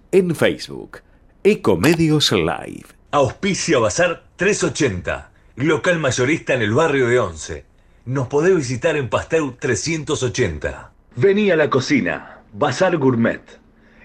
[0.11, 0.99] en Facebook,
[1.41, 2.85] Ecomedios Live.
[3.11, 7.65] Auspicia Bazar 380, local mayorista en el barrio de Once.
[8.03, 10.91] Nos podés visitar en Pasteur 380.
[11.15, 13.41] Vení a la cocina, Bazar Gourmet.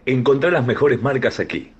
[0.04, 1.72] Encontrá las mejores marcas aquí.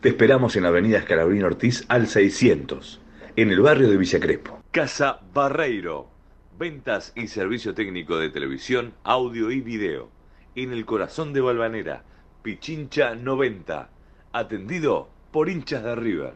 [0.00, 3.00] Te esperamos en Avenida Escalabrín Ortiz al 600,
[3.36, 4.60] en el barrio de Villa Crespo.
[4.72, 6.10] Casa Barreiro.
[6.58, 10.10] Ventas y servicio técnico de televisión, audio y video.
[10.56, 12.02] En el corazón de Balvanera,
[12.42, 13.88] Pichincha 90.
[14.32, 16.34] Atendido por hinchas de River.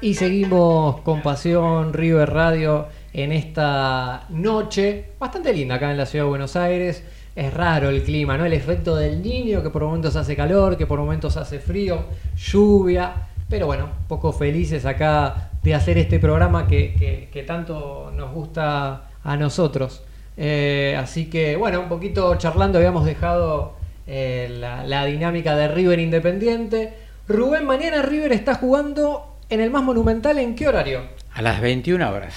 [0.00, 6.24] Y seguimos con Pasión River Radio en esta noche bastante linda acá en la ciudad
[6.24, 7.02] de Buenos Aires.
[7.34, 8.44] Es raro el clima, ¿no?
[8.44, 12.04] El efecto del niño, que por momentos hace calor, que por momentos hace frío,
[12.36, 13.28] lluvia.
[13.48, 19.10] Pero bueno, poco felices acá de hacer este programa que, que- que tanto nos gusta
[19.24, 20.02] a nosotros.
[20.40, 25.98] Eh, así que bueno, un poquito charlando habíamos dejado eh, la, la dinámica de River
[25.98, 26.94] Independiente.
[27.26, 31.02] Rubén, mañana River está jugando en el más monumental, ¿en qué horario?
[31.34, 32.34] A las 21 horas.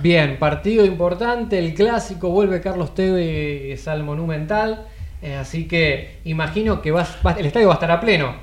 [0.00, 4.86] Bien, partido importante, el clásico, vuelve Carlos Tevez al Monumental,
[5.20, 8.34] eh, así que imagino que vas- va- el estadio va a estar a pleno.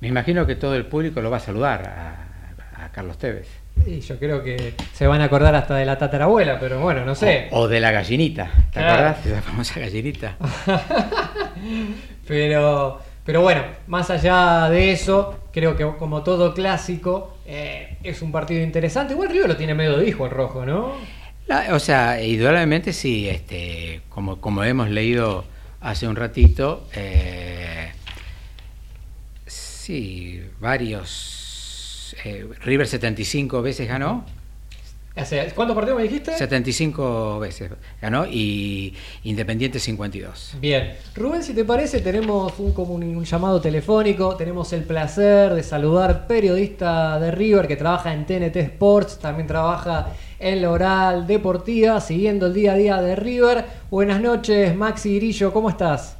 [0.00, 3.48] Me imagino que todo el público lo va a saludar a, a Carlos Tevez.
[3.86, 7.14] Y yo creo que se van a acordar hasta de la tatarabuela, pero bueno, no
[7.14, 7.48] sé.
[7.52, 8.50] O, o de la gallinita.
[8.72, 10.36] ¿Te acordás de la famosa gallinita?
[12.26, 18.30] Pero, pero bueno, más allá de eso, creo que como todo clásico, eh, es un
[18.32, 19.14] partido interesante.
[19.14, 20.92] Igual River lo tiene medio de hijo el rojo, ¿no?
[21.46, 25.44] La- o sea, indudablemente sí, este, como, como hemos leído
[25.80, 27.90] hace un ratito, eh,
[29.46, 31.47] sí, varios.
[32.24, 34.24] Eh, River 75 veces ganó,
[35.54, 36.32] ¿Cuántos partidos me dijiste?
[36.36, 38.94] 75 veces ganó y
[39.24, 40.56] Independiente 52.
[40.60, 47.18] Bien, Rubén, si te parece, tenemos un, llamado telefónico, tenemos el placer de saludar periodista
[47.18, 52.54] de River que trabaja en TNT Sports, también trabaja en la oral deportiva, siguiendo el
[52.54, 53.64] día a día de River.
[53.90, 56.16] Buenas noches, Maxi Grillo, ¿cómo estás?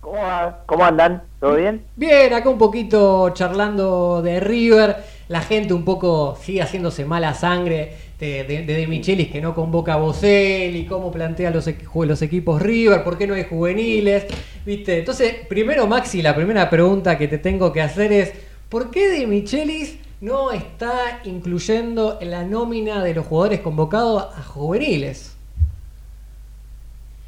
[0.00, 0.62] ¿Cómo, va?
[0.64, 1.22] ¿Cómo andan?
[1.44, 1.84] ¿Todo bien?
[1.94, 4.96] Bien, acá un poquito charlando de River,
[5.28, 9.96] la gente un poco sigue haciéndose mala sangre de, de, Michelis que no convoca a
[9.98, 14.24] Boselli, cómo plantea los, los equipos River, por qué no hay juveniles,
[14.64, 15.00] ¿viste?
[15.00, 18.32] Entonces, primero Maxi, la primera pregunta que te tengo que hacer es,
[18.70, 24.42] ¿por qué De Michelis no está incluyendo en la nómina de los jugadores convocados a
[24.42, 25.36] juveniles?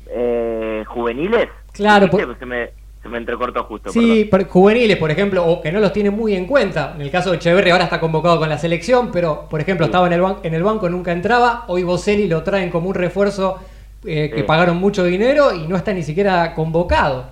[0.06, 1.48] Eh, ¿Juveniles?
[1.72, 2.26] Claro, ¿Viste?
[2.26, 2.70] por- se, me,
[3.06, 3.90] se me entrecortó justo.
[3.90, 6.92] Sí, por- juveniles, por ejemplo, o que no los tiene muy en cuenta.
[6.94, 9.90] En el caso de Echeverri ahora está convocado con la selección, pero por ejemplo Sí.
[9.90, 11.64] estaba en el, ban- en el banco, nunca entraba.
[11.68, 13.58] Hoy Boselli lo traen como un refuerzo
[14.04, 14.42] eh, que Sí.
[14.44, 17.26] pagaron mucho dinero y no está ni siquiera convocado.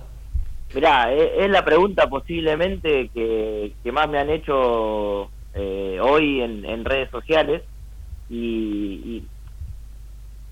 [0.73, 6.65] Mirá, e- es, la pregunta posiblemente que, que más me han hecho eh, hoy en,
[6.65, 7.61] en redes sociales
[8.29, 9.23] y, y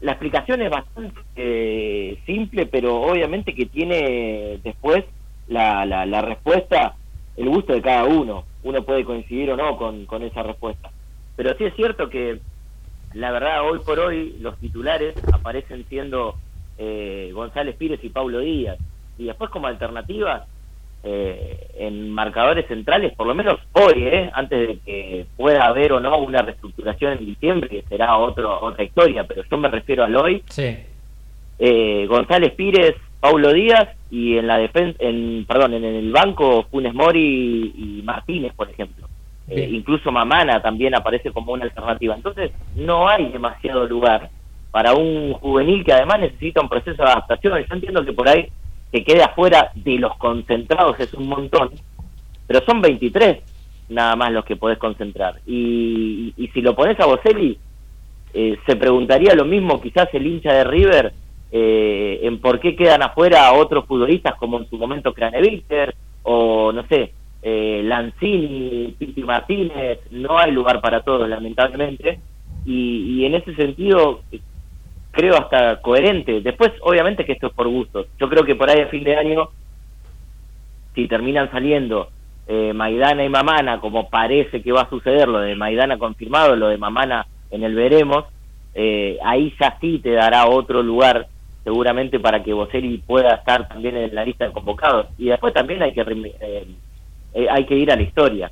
[0.04, 5.06] la explicación es bastante eh, simple, pero obviamente que tiene después
[5.48, 6.96] la, la, la respuesta,
[7.38, 8.44] el gusto de cada uno.
[8.64, 10.92] Uno puede coincidir o no con, con esa respuesta.
[11.38, 12.42] Pero sí es cierto que
[13.14, 16.36] la verdad hoy por hoy los titulares aparecen siendo
[16.78, 18.80] eh, González Pires y Pablo Díaz.
[19.18, 20.44] Y después como alternativas
[21.04, 26.00] eh, en marcadores centrales, por lo menos hoy, eh, antes de que pueda haber o
[26.00, 30.16] no una reestructuración en diciembre, que será otro, otra historia, pero yo me refiero al
[30.16, 30.78] hoy, Sí.
[31.60, 36.94] eh, González Pires, Paulo Díaz y en la defensa, en, perdón, en el banco Funes
[36.94, 39.08] Mori y Martínez, por ejemplo.
[39.50, 42.16] Eh, incluso Mamana también aparece como una alternativa.
[42.16, 44.30] Entonces, no hay demasiado lugar
[44.72, 47.54] para un juvenil que además necesita un proceso de adaptación.
[47.68, 48.48] Yo entiendo que por ahí
[48.94, 51.72] que quede afuera de los concentrados es un montón,
[52.46, 53.40] pero son 23
[53.90, 55.42] nada más los que podés concentrar.
[55.48, 57.58] Y, y, si lo pones a Boselli,
[58.34, 61.14] eh, se preguntaría lo mismo quizás el hincha de River
[61.52, 66.86] eh, en por qué quedan afuera otros futbolistas como en su momento Craneviter o no
[66.88, 72.20] sé, eh, Lanzini, Piti Martínez, no hay lugar para todos lamentablemente
[72.64, 74.22] y, y en ese sentido
[75.14, 76.42] creo hasta coherente.
[76.42, 78.08] Después obviamente que esto es por gusto.
[78.20, 79.50] Yo creo que por ahí a fin de año
[80.94, 82.10] si terminan saliendo
[82.48, 86.68] eh, Maidana y Mamana, como parece que va a suceder, lo de Maidana confirmado, lo
[86.68, 88.26] de Mamana en el veremos,
[88.76, 91.28] eh, ahí ya sí te dará otro lugar
[91.64, 95.08] seguramente para que Boselli pueda estar también en la lista de convocados.
[95.18, 96.68] Y después también hay que, eh,
[97.34, 98.52] eh, hay que ir a la historia.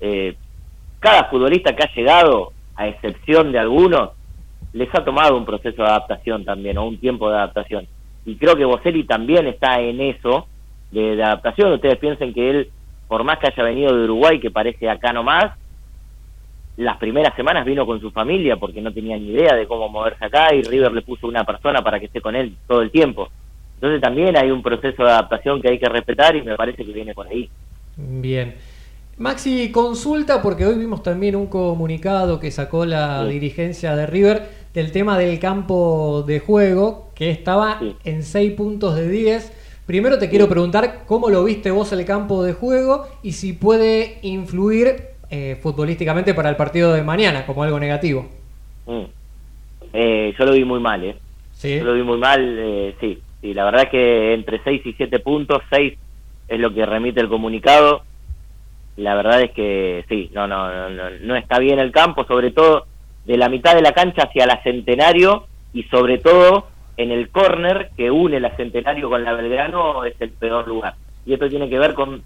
[0.00, 0.34] Eh,
[0.98, 4.10] cada futbolista que ha llegado, a excepción de algunos,
[4.72, 7.86] les ha tomado un proceso de adaptación también, o un tiempo de adaptación.
[8.26, 10.46] Y creo que Boselli también está en eso,
[10.90, 11.72] de, de adaptación.
[11.72, 12.70] Ustedes piensen que él
[13.08, 15.54] por más que haya venido de Uruguay, que parece acá nomás,
[16.76, 20.24] las primeras semanas vino con su familia porque no tenía ni idea de cómo moverse
[20.26, 23.28] acá y River le puso una persona para que esté con él todo el tiempo.
[23.76, 26.92] Entonces también hay un proceso de adaptación que hay que respetar y me parece que
[26.92, 27.48] viene por ahí.
[27.96, 28.54] Bien.
[29.16, 33.32] Maxi, consulta, porque hoy vimos también un comunicado que sacó la Sí.
[33.32, 34.42] dirigencia de River
[34.78, 37.96] del tema del campo de juego, que estaba Sí.
[38.04, 39.52] en 6 puntos de 10.
[39.86, 44.18] Primero te quiero preguntar cómo lo viste vos el campo de juego y si puede
[44.22, 48.28] influir eh, futbolísticamente para el partido de mañana como algo negativo.
[48.86, 49.02] Mm.
[49.92, 51.16] Eh, yo lo vi muy mal, ¿eh?
[51.52, 51.76] Sí.
[51.78, 53.18] Yo lo vi muy mal, eh, sí.
[53.40, 53.54] sí.
[53.54, 55.98] La verdad es que entre 6 y 7 puntos, 6
[56.46, 58.02] es lo que remite el comunicado.
[58.96, 62.52] La verdad es que sí, no, no, no, no, no está bien el campo, sobre
[62.52, 62.86] todo
[63.28, 66.66] de la mitad de la cancha hacia la Centenario y sobre todo
[66.96, 70.94] en el córner que une la Centenario con la Belgrano es el peor lugar.
[71.26, 72.22] Y esto tiene que ver con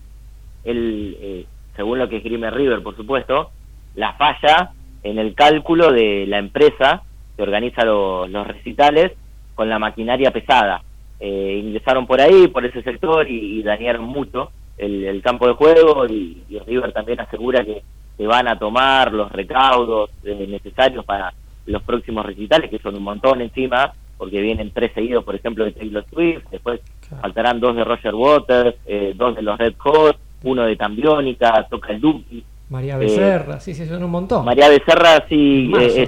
[0.65, 1.45] el, eh,
[1.75, 3.51] según lo que esgrime River, por supuesto,
[3.97, 4.71] la falla
[5.03, 7.03] en el cálculo de la empresa
[7.37, 9.11] que organiza lo- los recitales
[9.57, 10.83] con la maquinaria pesada.
[11.19, 16.07] Eh, ingresaron por ahí, por ese sector, y, dañaron mucho el, el campo de juego
[16.07, 17.83] y River también asegura que,
[18.17, 21.33] que van a tomar los recaudos eh, necesarios para
[21.67, 25.73] los próximos recitales, que son un montón encima, porque vienen tres seguidos, por ejemplo, de
[25.73, 27.23] Taylor Swift, después Claro.
[27.23, 31.93] faltarán dos de Roger Waters, eh, dos de los Red Hot, uno de Tambiónica, toca
[31.93, 32.45] el Duki.
[32.71, 34.45] María Eh, Becerra, sí, sí, son un montón.
[34.45, 36.03] María Becerra sí, Marzo, eh,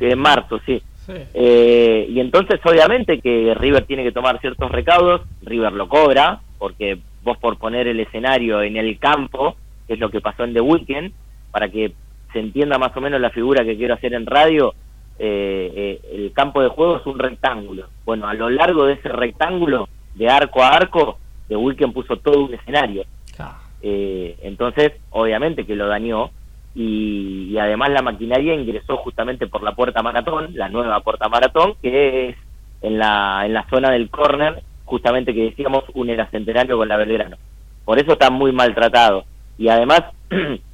[0.00, 0.80] es en marzo, sí.
[1.04, 1.12] Sí.
[1.34, 6.98] Eh, y entonces obviamente que River tiene que tomar ciertos recaudos, River lo cobra, porque
[7.22, 10.60] vos por poner el escenario en el campo, que es lo que pasó en The
[10.60, 11.12] Weeknd,
[11.56, 11.94] para que
[12.34, 14.74] se entienda más o menos la figura que quiero hacer en radio,
[15.18, 17.86] eh, eh, el campo de juego es un rectángulo.
[18.04, 22.44] Bueno, a lo largo de ese rectángulo, de arco a arco, The Weeknd puso todo
[22.44, 23.04] un escenario.
[23.38, 26.28] Ah, Eh, entonces, obviamente que lo dañó
[26.74, 31.76] y, y además la maquinaria ingresó justamente por la puerta maratón, la nueva puerta maratón,
[31.80, 32.36] que es
[32.82, 36.98] en la, en la zona del córner, justamente que decíamos une la Centenario con la
[36.98, 37.38] Belgrano.
[37.86, 39.24] Por eso está muy maltratado.
[39.56, 40.02] Y además,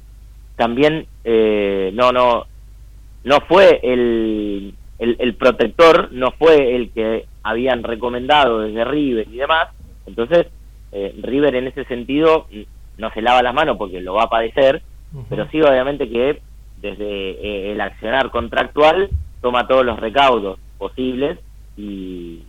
[0.63, 2.45] también eh, no, no,
[3.25, 9.35] no fue el, el, el protector, no fue el que habían recomendado desde River y
[9.35, 9.67] demás.
[10.07, 10.47] Entonces,
[10.93, 12.47] eh, River en ese sentido
[12.97, 14.81] no se lava las manos porque lo va a padecer,
[15.27, 16.41] pero sí obviamente que
[16.81, 19.09] desde eh, el accionar contractual
[19.41, 21.39] toma todos los recaudos posibles
[21.75, 22.43] y,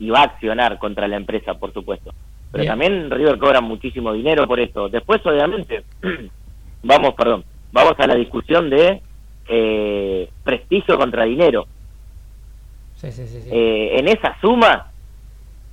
[0.00, 2.12] y va a accionar contra la empresa, por supuesto.
[2.50, 2.72] Pero Bien.
[2.72, 4.88] también River cobra muchísimo dinero por esto.
[4.88, 5.84] Después, obviamente,
[6.86, 9.00] vamos, perdón, vamos a la discusión de
[9.48, 11.66] eh, prestigio contra dinero.
[12.94, 13.42] Sí, sí, sí.
[13.42, 13.48] sí.
[13.50, 14.90] Eh, en esa suma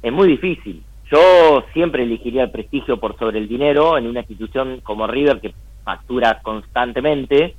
[0.02, 0.84] es muy difícil.
[1.12, 5.54] Yo siempre elegiría el prestigio por sobre el dinero en una institución como River que
[5.84, 7.56] factura constantemente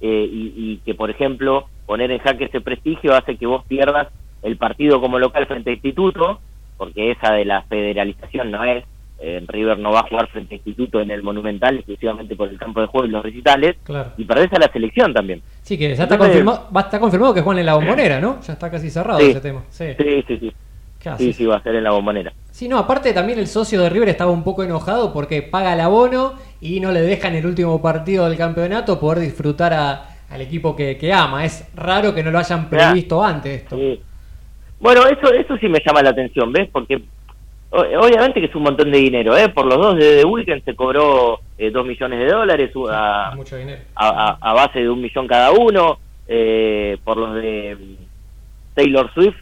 [0.00, 4.08] eh, y, y que, por ejemplo, poner en jaque ese prestigio hace que vos pierdas
[4.42, 6.40] el partido como local frente a Instituto,
[6.76, 8.84] porque esa de la federalización no es.
[9.20, 12.56] Eh, River no va a jugar frente a Instituto en el Monumental exclusivamente por el
[12.58, 13.76] campo de juego y los recitales.
[13.82, 14.12] Claro.
[14.16, 15.42] Y perdés a la selección también.
[15.62, 18.40] Sí, que ya está Entonces- confirmado, va, está confirmado que Juan en la bombonera, ¿no?
[18.42, 19.30] Ya está casi cerrado Sí.
[19.30, 19.64] ese tema.
[19.70, 19.86] Sí.
[19.98, 20.52] Sí, sí, sí.
[21.32, 22.32] Sí, va a ser en la bombonera.
[22.50, 25.80] Sí, no, aparte también el socio de River estaba un poco enojado porque paga el
[25.80, 30.76] abono y no le dejan el último partido del campeonato poder disfrutar a- al equipo
[30.76, 31.44] que, que ama.
[31.44, 33.76] Es raro que no lo hayan previsto antes esto.
[33.76, 34.00] Sí.
[34.80, 36.68] Bueno, eso eso sí me llama la atención, ¿ves?
[36.70, 37.02] Porque
[37.70, 39.48] obviamente que es un montón de dinero, ¿eh?
[39.50, 43.56] Por los dos de The Weeknd se cobró eh, dos millones de dólares a, Mucho
[43.56, 43.82] dinero.
[43.94, 45.98] a, a- a base de un millón cada uno.
[46.30, 49.36] eh, por los de mm, Taylor Swift,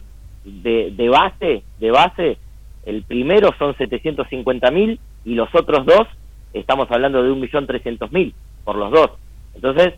[0.45, 2.37] de, de base, de base,
[2.85, 6.07] el primero son 750 mil y los otros dos
[6.53, 9.11] estamos hablando de un millón trescientos mil por los dos.
[9.53, 9.95] Entonces,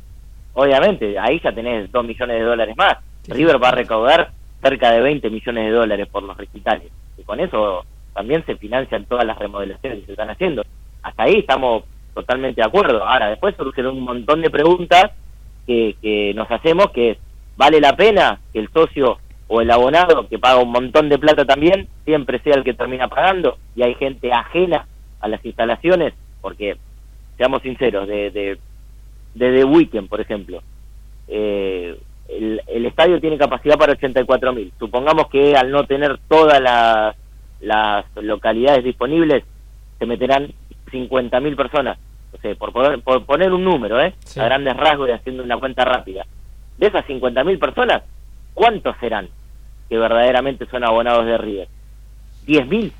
[0.53, 2.97] obviamente, ahí ya tenés dos millones de dólares más.
[3.23, 6.91] Sí, River va a recaudar cerca de 20 millones de dólares por los recitales.
[7.17, 10.63] Y con eso también se financian todas las remodelaciones que se están haciendo.
[11.01, 11.83] Hasta ahí estamos
[12.13, 13.03] totalmente de acuerdo.
[13.03, 15.11] Ahora, después surgen un montón de preguntas
[15.65, 17.17] que, que nos hacemos, que
[17.55, 21.45] ¿vale la pena que el socio o el abonado, que paga un montón de plata
[21.45, 23.57] también, siempre sea el que termina pagando?
[23.75, 24.87] Y hay gente ajena
[25.19, 26.77] a las instalaciones, porque,
[27.37, 28.57] seamos sinceros, de, de,
[29.35, 30.61] de The Weeknd, por ejemplo,
[31.27, 31.97] eh,
[32.27, 34.71] el, el estadio tiene capacidad para 84 mil.
[34.77, 37.15] Supongamos que al no tener todas las,
[37.61, 39.43] las localidades disponibles,
[39.97, 40.51] se meterán
[40.91, 41.97] 50 mil personas.
[42.31, 44.13] O sea, por, poner- por poner un número, ¿eh?
[44.23, 44.39] Sí.
[44.39, 46.25] A grandes rasgos y haciendo una cuenta rápida.
[46.77, 48.03] De esas 50 mil personas,
[48.53, 49.27] ¿cuántos serán
[49.89, 51.67] que verdaderamente son abonados de River?
[52.47, 52.93] ¿10 mil?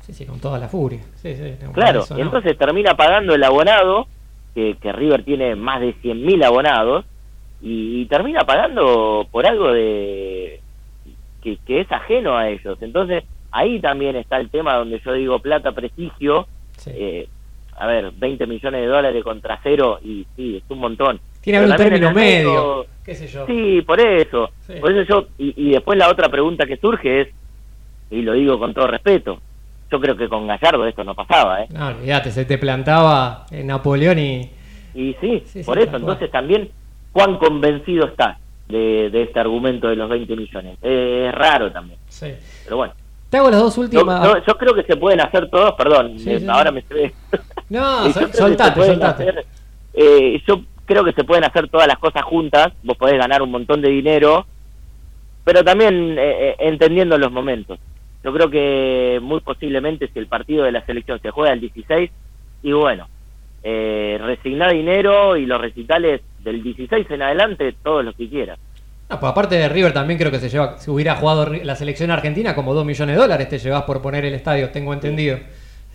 [0.00, 1.00] Sí, sí, con toda la furia.
[1.16, 2.22] Sí, sí, Claro, eso no.
[2.22, 4.06] entonces termina pagando el abonado,
[4.54, 7.04] que, que River tiene más de 100.000 abonados,
[7.60, 10.60] y, y termina pagando por algo de
[11.42, 12.76] que, que es ajeno a ellos.
[12.80, 13.22] Entonces,
[13.52, 16.46] ahí también está el tema donde yo digo plata, prestigio.
[16.76, 16.90] Sí.
[16.94, 17.28] eh,
[17.76, 21.20] a ver, 20 millones de dólares contra cero, y sí, es un montón.
[21.40, 22.86] Tiene algún término medio.
[23.04, 23.46] ¿Qué sé yo?
[23.46, 24.50] Sí, por eso.
[24.66, 24.74] Sí.
[24.80, 27.28] Por eso yo, y, y después la otra pregunta que surge es,
[28.10, 29.40] y lo digo con todo respeto,
[29.90, 31.66] yo creo que con Gallardo esto no pasaba, ¿eh?
[31.72, 34.50] No, olvídate, se te plantaba en Napoleón y.
[34.94, 36.70] Y sí, por eso, entonces también,
[37.10, 38.38] ¿cuán convencido está
[38.68, 40.78] de, de este argumento de los 20 millones?
[40.82, 42.28] Eh, es raro también, Sí.
[42.64, 42.92] pero bueno.
[43.32, 44.22] Te hago las dos Yo, últimas.
[44.22, 46.84] yo- yo creo que se pueden hacer todos, perdón, Sí, sí, ahora sí.
[46.92, 47.14] me.
[47.70, 49.22] No, sol- se soltate, pueden soltate.
[49.22, 49.46] hacer,
[49.94, 53.50] eh, yo creo que se pueden hacer todas las cosas juntas, vos podés ganar un
[53.50, 54.46] montón de dinero,
[55.44, 57.78] pero también eh, eh, entendiendo los momentos.
[58.22, 62.10] Yo creo que muy posiblemente si el partido de la selección se juega el 16,
[62.64, 63.08] y bueno,
[63.62, 68.58] eh, resignar dinero y los recitales del 16 en adelante, todos los que quieras.
[69.12, 72.10] No, pues aparte de River también creo que se lleva, si hubiera jugado la selección
[72.10, 75.36] argentina, como 2 millones de dólares te llevas por poner el estadio, tengo entendido.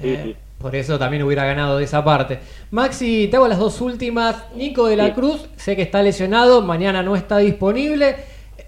[0.01, 0.36] Sí, Eh.
[0.59, 2.39] Por eso también hubiera ganado de esa parte.
[2.72, 4.36] Maxi, te hago las dos últimas.
[4.55, 5.11] Nico de la Sí.
[5.11, 8.15] Cruz, sé que está lesionado, mañana no está disponible.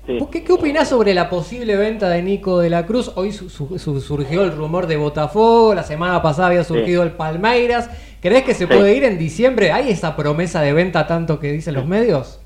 [0.05, 0.17] Sí.
[0.31, 3.11] ¿Qué, qué opinás sobre la posible venta de Nico de la Cruz?
[3.15, 7.11] Hoy su- su- su- surgió el rumor de Botafogo, la semana pasada había surgido el
[7.11, 7.89] Palmeiras.
[8.21, 9.71] ¿Crees que se puede ir en diciembre?
[9.71, 12.39] ¿Hay esa promesa de venta tanto que dicen los medios?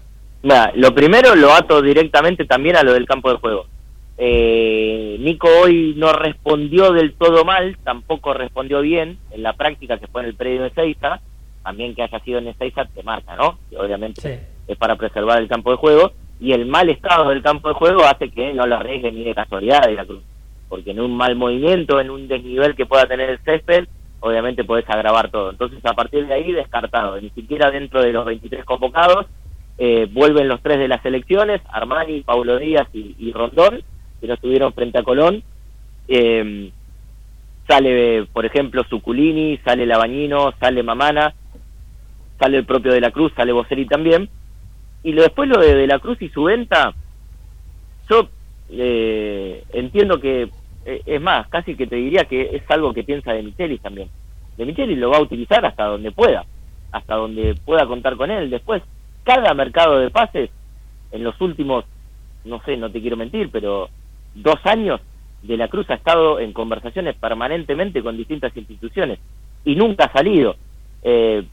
[0.43, 3.65] Mira, lo primero lo ato directamente también a lo del campo de juego.
[4.17, 10.07] Eh, Nico hoy no respondió del todo mal, tampoco respondió bien en la práctica que
[10.07, 11.19] fue en el predio de Seiza,
[11.63, 13.57] también que haya sido en Seiza te marca, ¿no?
[13.69, 14.39] Que obviamente Sí.
[14.67, 18.03] es para preservar el campo de juego, y el mal estado del campo de juego
[18.03, 20.21] hace que no lo arriesgue ni de casualidad de la cruz,
[20.67, 23.87] porque en un mal movimiento, en un desnivel que pueda tener el césped,
[24.19, 25.51] obviamente podés agravar todo.
[25.51, 29.25] Entonces a partir de ahí descartado, ni siquiera dentro de los 23 convocados,
[29.77, 33.81] eh, vuelven los tres de las elecciones, Armani, Paulo Díaz y, Rondón,
[34.21, 35.43] que no estuvieron frente a Colón.
[36.07, 36.71] Eh,
[37.67, 41.33] sale, por ejemplo, Suculini, sale Labañino, sale Mamana,
[42.39, 44.29] sale el propio de la Cruz, sale Bocelli también.
[45.03, 46.93] Y lo, después lo de, de la Cruz y su venta,
[48.09, 48.29] yo
[48.69, 50.49] eh, entiendo que,
[50.85, 54.09] eh, es más, casi que te diría que es algo que piensa de Michelis también.
[54.57, 56.45] De Michelis lo va a utilizar hasta donde pueda,
[56.91, 58.49] hasta donde pueda contar con él.
[58.49, 58.81] Después,
[59.23, 60.49] cada mercado de pases,
[61.11, 61.85] en los últimos,
[62.45, 63.89] no sé, no te quiero mentir, pero
[64.35, 65.01] dos años,
[65.43, 69.19] de la Cruz ha estado en conversaciones permanentemente con distintas instituciones
[69.65, 70.55] y nunca ha salido.
[71.03, 71.43] Eh,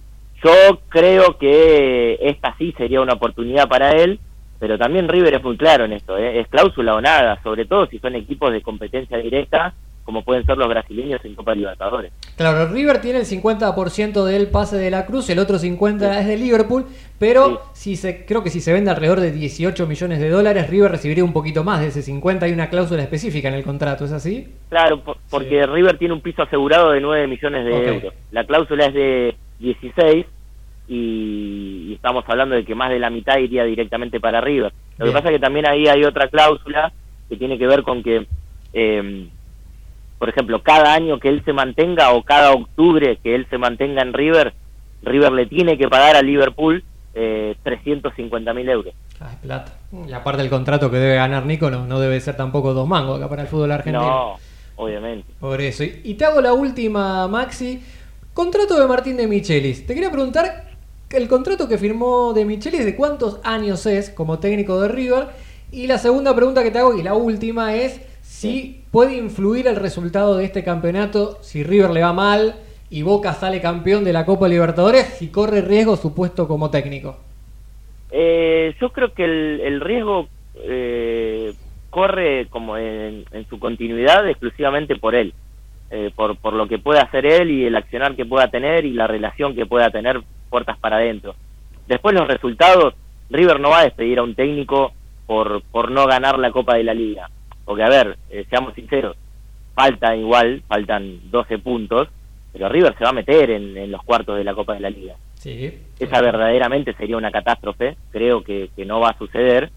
[0.42, 4.20] yo creo que esta sí sería una oportunidad para él,
[4.58, 6.40] pero también River es muy claro en esto, ¿eh?
[6.40, 9.74] es cláusula o nada, sobre todo si son equipos de competencia directa,
[10.10, 12.10] como pueden ser los brasileños en Copa Libertadores.
[12.36, 16.36] Claro, River tiene el 50% del pase de la Cruz, el otro 50% es de
[16.36, 16.86] Liverpool,
[17.16, 20.90] pero si se, creo que si se vende alrededor de 18 millones de dólares, River
[20.90, 24.10] recibiría un poquito más de ese 50, hay una cláusula específica en el contrato, ¿es
[24.10, 24.48] así?
[24.68, 28.12] Claro, por- porque River tiene un piso asegurado de 9 millones de euros.
[28.32, 30.26] La cláusula es de 16
[30.88, 34.72] y, y estamos hablando de que más de la mitad iría directamente para River.
[34.98, 35.14] Lo Bien.
[35.14, 36.92] que pasa es que también ahí hay otra cláusula
[37.28, 38.26] que tiene que ver con que,
[38.72, 39.28] eh,
[40.20, 44.02] por ejemplo, cada año que él se mantenga o cada octubre que él se mantenga
[44.02, 44.52] en River,
[45.02, 48.92] River le tiene que pagar a Liverpool eh, 350 mil euros.
[49.18, 49.78] Ah, es plata.
[50.06, 53.16] Y aparte del contrato que debe ganar Nico, no, no debe ser tampoco dos mangos
[53.16, 54.06] acá para el fútbol argentino.
[54.06, 54.36] No,
[54.76, 55.26] obviamente.
[55.40, 55.84] Por eso.
[55.84, 57.82] Y, y te hago la última, Maxi.
[58.34, 59.86] Contrato de Martín de Michelis.
[59.86, 60.66] Te quería preguntar,
[61.08, 65.28] el contrato que firmó de Michelis, ¿de cuántos años es como técnico de River?
[65.72, 68.02] Y la segunda pregunta que te hago, y la última, es
[68.40, 72.54] si puede influir el resultado de este campeonato si River le va mal
[72.88, 77.18] y Boca sale campeón de la Copa Libertadores, si corre riesgo su puesto como técnico.
[78.10, 81.52] Eh, yo creo que el, el riesgo eh,
[81.90, 85.34] corre como en, en su continuidad exclusivamente por él,
[85.90, 88.94] eh, por, por lo que pueda hacer él y el accionar que pueda tener y
[88.94, 91.34] la relación que pueda tener puertas para adentro.
[91.88, 92.94] Después los resultados,
[93.28, 94.92] River no va a despedir a un técnico
[95.26, 97.28] por, por no ganar la Copa de la Liga.
[97.70, 99.16] Porque, a ver, eh, seamos sinceros,
[99.76, 102.08] falta igual, faltan 12 puntos,
[102.52, 104.90] pero River se va a meter en, en los cuartos de la Copa de la
[104.90, 105.72] Liga Sí.
[106.00, 109.70] esa verdaderamente sería una catástrofe, creo que, que no va a suceder,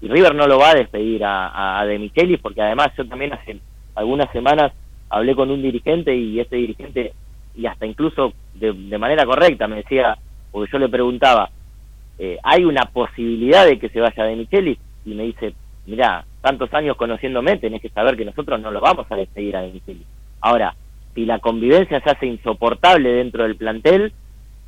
[0.00, 3.32] y River no lo va a despedir a, a, De Michelis, porque además yo también
[3.32, 3.60] hace
[3.94, 4.72] algunas semanas
[5.08, 7.12] hablé con un dirigente y ese dirigente,
[7.54, 10.18] y hasta incluso de, de manera correcta, me decía,
[10.50, 11.48] porque yo le preguntaba,
[12.18, 14.78] eh, ¿hay una posibilidad de que se vaya De Michelis?
[15.04, 15.54] Y me dice,
[15.86, 19.62] mirá, tantos años conociéndome, tenés que saber que nosotros no lo vamos a despedir a
[19.62, 20.06] De Michelis.
[20.40, 20.74] Ahora,
[21.14, 24.12] si la convivencia se hace insoportable dentro del plantel,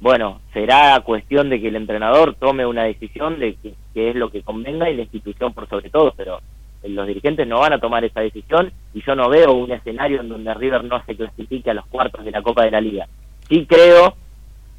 [0.01, 4.31] bueno, será cuestión de que el entrenador tome una decisión de que, que es lo
[4.31, 6.41] que convenga y la institución por sobre todo, pero
[6.85, 10.29] los dirigentes no van a tomar esa decisión y yo no veo un escenario en
[10.29, 13.09] donde River no se clasifique a los cuartos de la Copa de la Liga.
[13.49, 14.15] Sí creo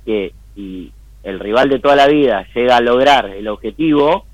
[0.05, 0.91] que si
[1.23, 4.25] el rival de toda la vida llega a lograr el objetivo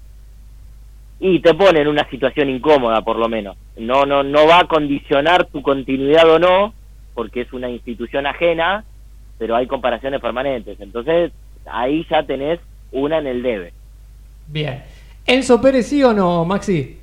[1.20, 3.58] y te pone en una situación incómoda por lo menos.
[3.78, 6.74] No no no va a condicionar tu continuidad o no,
[7.14, 8.84] porque es una institución ajena,
[9.38, 10.80] pero hay comparaciones permanentes.
[10.80, 11.32] Entonces,
[11.66, 12.60] ahí ya tenés
[12.92, 13.74] una en el debe.
[14.48, 14.84] Bien.
[15.26, 17.00] ¿Enzo Pérez sí o no, Maxi?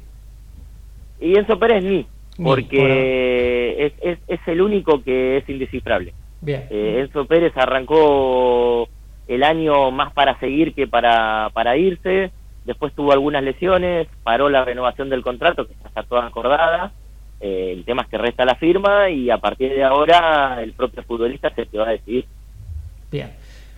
[1.20, 2.06] Y Enzo Pérez ni,
[2.42, 6.12] porque es, es, es el único que es indescifrable.
[6.40, 6.66] Bien.
[6.70, 8.88] Eh, Enzo Pérez arrancó
[9.28, 12.30] el año más para seguir que para, para irse,
[12.64, 16.92] después tuvo algunas lesiones, paró la renovación del contrato, que está toda acordada,
[17.40, 21.02] eh, el tema es que resta la firma y a partir de ahora el propio
[21.02, 22.24] futbolista se te va a decidir.
[23.10, 23.32] Bien.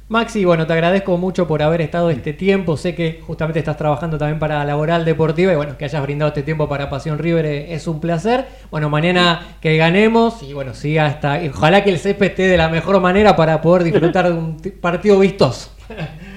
[0.07, 2.77] Maxi, bueno, te agradezco mucho por haber estado este tiempo.
[2.77, 6.43] Sé que justamente estás trabajando también para Laboral Deportiva y bueno, que hayas brindado este
[6.43, 8.45] tiempo para Pasión River es un placer.
[8.71, 11.41] Bueno, mañana que ganemos y bueno, siga hasta.
[11.51, 15.19] Ojalá que el césped esté de la mejor manera para poder disfrutar de un partido
[15.19, 15.71] vistoso.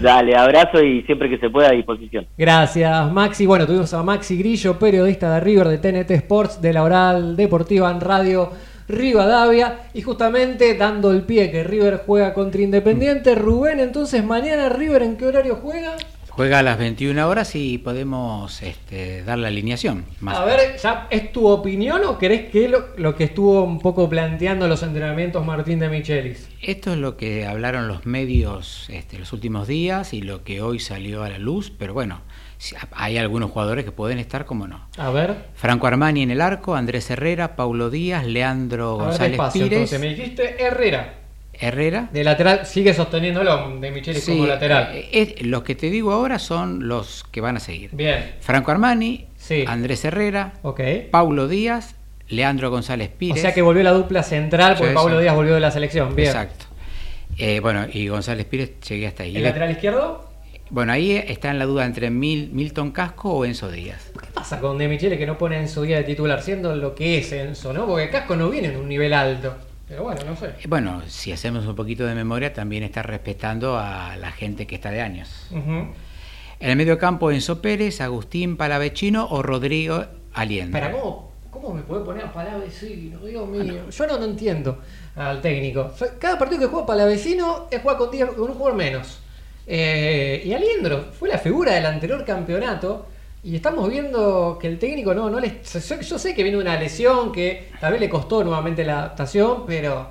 [0.00, 2.26] Dale, abrazo y siempre que se pueda a disposición.
[2.38, 3.44] Gracias, Maxi.
[3.44, 7.90] Bueno, tuvimos a Maxi Grillo, periodista de River de TNT Sports, de la Oral Deportiva
[7.90, 8.50] en Radio
[8.88, 9.80] Rivadavia.
[9.92, 13.34] Y justamente dando el pie que River juega contra Independiente.
[13.34, 15.92] Rubén, entonces, mañana River, ¿en qué horario juega?
[16.40, 20.06] Juega a las 21 horas y podemos este, dar la alineación.
[20.20, 23.78] Más A ver, ¿ya ¿es tu opinión o crees que lo, lo que estuvo un
[23.78, 26.48] poco planteando los entrenamientos Martín de Michelis?
[26.62, 30.78] Esto es lo que hablaron los medios este, los últimos días y lo que hoy
[30.78, 32.22] salió a la luz, pero bueno,
[32.92, 34.88] hay algunos jugadores que pueden estar como no.
[34.96, 39.32] A ver, Franco Armani en el arco, Andrés Herrera, Paulo Díaz, Leandro a ver González
[39.32, 39.64] despacio.
[39.64, 41.19] Pires, Entonces, me dijiste Herrera.
[41.60, 42.08] Herrera.
[42.12, 44.90] De lateral, sigue sosteniéndolo de Michelis Sí, como lateral.
[44.94, 47.90] eh, es- los que te digo ahora son los que van a seguir.
[47.92, 49.64] Bien, Franco Armani, Sí.
[49.66, 50.80] Andrés Herrera, ok.
[51.10, 51.94] Paulo Díaz,
[52.28, 53.40] Leandro González O Pires.
[53.42, 55.20] sea que volvió la dupla central porque sí.
[55.20, 56.14] Díaz volvió de la selección.
[56.14, 56.28] Bien.
[56.28, 56.66] Exacto.
[57.38, 59.36] Eh, bueno, y González Pires llegué hasta ahí.
[59.36, 60.28] ¿El lateral izquierdo?
[60.70, 64.12] Bueno, ahí está en la duda entre Mil- Milton Casco o Enzo Díaz.
[64.20, 66.94] ¿Qué pasa con De Michele que no pone en su guía de titular, siendo lo
[66.94, 67.86] que es Enzo, ¿no?
[67.86, 69.56] Porque Casco no viene en un nivel alto.
[69.90, 70.54] Pero bueno, no sé.
[70.68, 74.92] Bueno, si hacemos un poquito de memoria, también está respetando a la gente que está
[74.92, 75.48] de años.
[75.50, 75.90] En
[76.60, 80.78] el medio campo, Enzo Pérez, Agustín Palavecino o Rodrigo Aliendo.
[80.78, 83.18] Pero ¿cómo, ¿cómo me puede poner a Palavecino?
[83.18, 83.90] Dios mío.
[83.90, 84.78] Yo no, no entiendo
[85.16, 85.92] al técnico.
[86.20, 89.18] Cada partido que juega Palavecino es jugar con, 10 con un jugador menos.
[89.66, 93.08] Eh, y Aliendro fue la figura del anterior campeonato.
[93.42, 95.60] Y estamos viendo que el técnico no, no le.
[95.62, 100.08] Yo, sé que viene una lesión que tal vez le costó nuevamente la adaptación, pero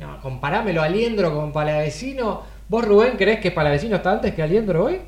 [0.00, 2.42] no, comparámelo a Aliendro con Palavecino.
[2.68, 4.98] ¿Vos, Rubén, creés que Palavecino está antes que Aliendro hoy?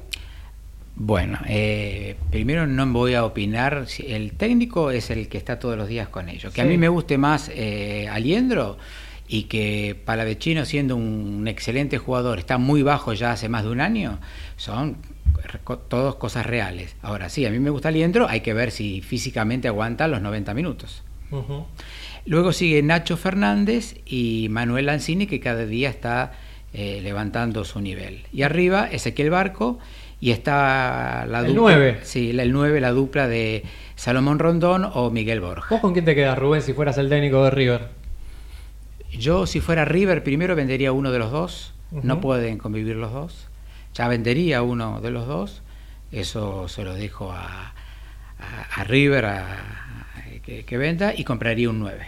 [0.96, 3.86] Bueno, eh, primero no voy a opinar.
[4.06, 6.54] El técnico es el que está todos los días con ellos.
[6.54, 8.78] Que a mí me guste más eh, Aliendro
[9.26, 13.80] y que Palavecino, siendo un excelente jugador, está muy bajo ya hace más de un
[13.80, 14.20] año,
[14.56, 14.98] son
[15.88, 16.96] todos cosas reales.
[17.02, 20.54] Ahora sí, a mí me gusta Aliendro, hay que ver si físicamente aguanta los 90
[20.54, 21.02] minutos.
[22.26, 26.32] Luego sigue Nacho Fernández y Manuel Lanzini, que cada día está
[26.72, 28.22] eh, levantando su nivel.
[28.32, 29.78] Y arriba Ezequiel Barco
[30.20, 31.60] y está la El dupla.
[31.60, 31.98] nueve.
[32.02, 33.64] Sí, la- el 9, la dupla de
[33.96, 35.66] Salomón Rondón o Miguel Borja.
[35.70, 37.88] ¿Vos con quién te quedas, Rubén, si fueras el técnico de River?
[39.12, 41.74] Yo, si fuera River, primero vendería uno de los dos.
[42.02, 43.46] No pueden convivir los dos.
[43.94, 45.62] Ya vendería uno de los dos.
[46.12, 47.72] Eso se lo dejo a,
[48.76, 49.24] a- River
[50.66, 52.06] que venda y compraría un 9.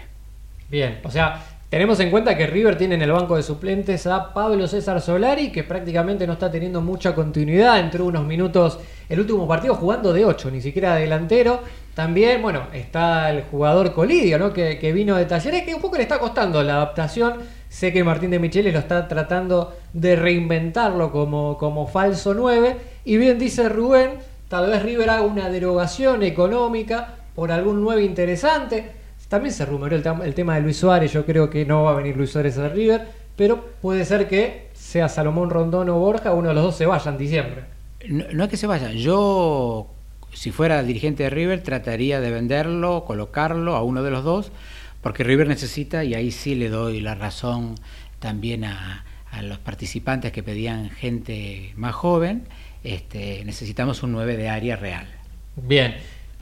[0.68, 4.34] Bien, o sea, tenemos en cuenta que River tiene en el banco de suplentes a
[4.34, 7.78] Pablo César Solari, que prácticamente no está teniendo mucha continuidad.
[7.78, 8.78] Entró unos minutos
[9.08, 11.62] el último partido jugando de 8, ni siquiera delantero.
[11.94, 14.52] También, bueno, está el jugador Colidio, ¿no?
[14.52, 17.34] Que, que vino de Talleres, que un poco le está costando la adaptación.
[17.76, 22.74] Sé que Martín de Micheles lo está tratando de reinventarlo como, como falso 9.
[23.04, 24.12] Y bien dice Rubén,
[24.48, 28.92] tal vez River haga una derogación económica por algún 9 interesante.
[29.28, 31.96] También se rumoreó el, el tema de Luis Suárez, yo creo que no va a
[31.96, 36.48] venir Luis Suárez a River, pero puede ser que sea Salomón Rondón o Borja, uno
[36.48, 37.64] de los dos se vaya en diciembre.
[38.08, 38.92] No, no es que se vayan.
[38.92, 39.88] Yo,
[40.32, 44.50] si fuera dirigente de River, trataría de venderlo, colocarlo a uno de los dos,
[45.00, 47.74] porque River necesita, y ahí sí le doy la razón
[48.18, 49.04] también a,
[49.42, 52.48] los participantes que pedían gente más joven,
[52.82, 55.06] este, necesitamos un 9 de área real.
[55.56, 55.96] Bien.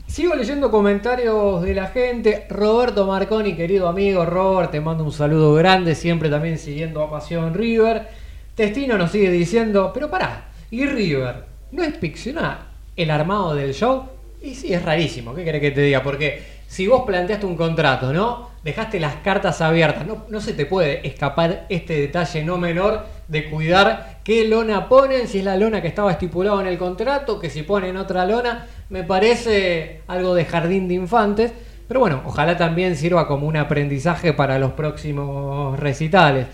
[0.07, 2.45] Sigo leyendo comentarios de la gente.
[2.49, 7.53] Roberto Marconi, querido amigo Robert, te mando un saludo grande, siempre también siguiendo a Pasión
[7.53, 8.07] River.
[8.55, 14.05] Testino nos sigue diciendo, pero pará, ¿y River no es ficcionar el armado del show?
[14.41, 16.01] Y sí, es rarísimo, ¿qué querés que te diga?
[16.01, 18.49] Porque si vos planteaste un contrato, ¿no?
[18.63, 23.49] Dejaste las cartas abiertas, no, no se te puede escapar este detalle no menor de
[23.49, 27.49] cuidar qué lona ponen, si es la lona que estaba estipulado en el contrato, que
[27.49, 31.53] si ponen otra lona, me parece algo de jardín de infantes.
[31.87, 36.47] Pero bueno, ojalá también sirva como un aprendizaje para los próximos recitales.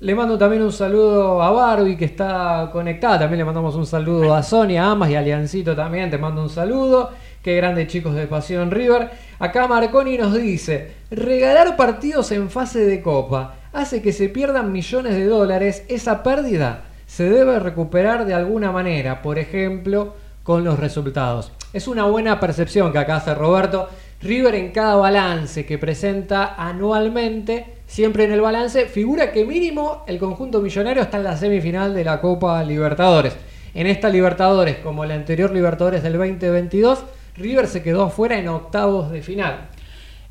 [0.00, 3.18] Le mando también un saludo a Barbie que está conectada.
[3.18, 6.10] También le mandamos un saludo a Sonia, a Amas y a Aliancito también.
[6.10, 7.10] Te mando un saludo.
[7.42, 9.10] Qué grandes chicos de Pasión River.
[9.38, 15.14] Acá Marconi nos dice: regalar partidos en fase de copa hace que se pierdan millones
[15.14, 15.84] de dólares.
[15.88, 19.22] Esa pérdida se debe recuperar de alguna manera.
[19.22, 21.50] Por ejemplo, con los resultados.
[21.72, 23.88] Es una buena percepción que acá hace Roberto.
[24.20, 30.18] River en cada balance que presenta anualmente, siempre en el balance, figura que mínimo el
[30.18, 33.34] conjunto millonario está en la semifinal de la Copa Libertadores.
[33.72, 37.02] En esta Libertadores, como la anterior Libertadores del 2022,
[37.36, 39.68] River se quedó afuera en octavos de final.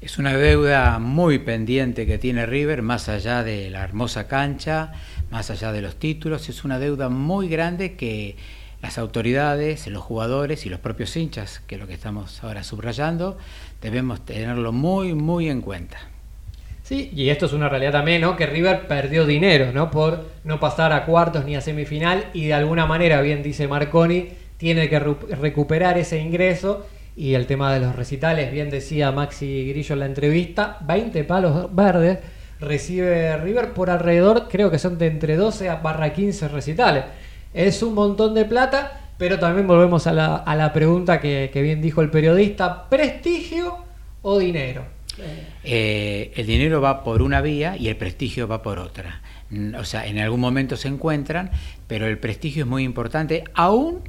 [0.02, 4.94] Es una deuda muy pendiente que tiene River, más allá de la hermosa cancha,
[5.30, 6.48] más allá de los títulos.
[6.48, 8.38] Es una deuda muy grande que
[8.82, 13.38] las autoridades, los jugadores y los propios hinchas, que es lo que estamos ahora subrayando,
[13.82, 15.98] debemos tenerlo muy, muy en cuenta.
[16.84, 18.36] Sí, y esto es una realidad también, ¿no?
[18.36, 19.92] Que River perdió dinero, ¿no?
[19.92, 24.30] Por no pasar a cuartos ni a semifinal y de alguna manera, bien dice Marconi,
[24.60, 26.86] tiene que recuperar ese ingreso
[27.16, 31.74] y el tema de los recitales, bien decía Maxi Grillo en la entrevista, 20 palos
[31.74, 32.20] verdes
[32.60, 37.06] recibe River por alrededor, creo que son de entre 12 a barra 15 recitales.
[37.54, 41.62] Es un montón de plata, pero también volvemos a la, a la pregunta que, que
[41.62, 43.78] bien dijo el periodista, ¿prestigio
[44.22, 44.84] o dinero?
[45.64, 49.22] Eh, el dinero va por una vía y el prestigio va por otra.
[49.78, 51.52] O sea, en algún momento se encuentran,
[51.88, 54.02] pero el prestigio es muy importante, aún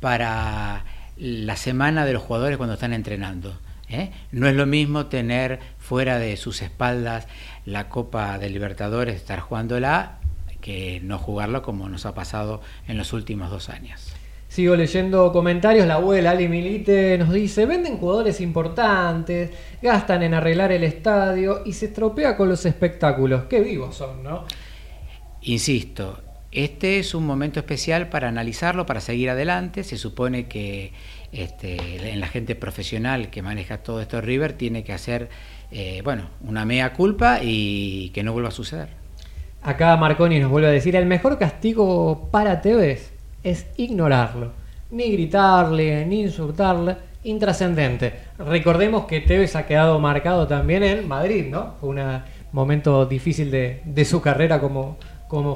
[0.00, 0.84] para
[1.16, 3.58] la semana de los jugadores cuando están entrenando.
[3.88, 4.10] ¿eh?
[4.32, 7.26] No es lo mismo tener fuera de sus espaldas
[7.64, 10.18] la Copa de Libertadores, estar jugándola,
[10.60, 14.12] que no jugarlo como nos ha pasado en los últimos dos años.
[14.48, 15.86] Sigo leyendo comentarios.
[15.86, 19.50] La abuela Ali Milite nos dice: venden jugadores importantes,
[19.82, 23.44] gastan en arreglar el estadio y se estropea con los espectáculos.
[23.50, 24.44] Qué vivos son, ¿no?
[25.42, 26.22] Insisto,
[26.56, 29.84] este es un momento especial para analizarlo, para seguir adelante.
[29.84, 30.92] Se supone que
[31.30, 35.28] este, en la gente profesional que maneja todo esto River tiene que hacer,
[35.70, 38.88] eh, bueno, una mea culpa y que no vuelva a suceder.
[39.62, 44.52] Acá Marconi nos vuelve a decir: el mejor castigo para Tevez es ignorarlo.
[44.90, 46.96] Ni gritarle, ni insultarle.
[47.24, 48.14] Intrascendente.
[48.38, 51.74] Recordemos que Tevez ha quedado marcado también en Madrid, ¿no?
[51.80, 54.96] Fue un momento difícil de, su carrera como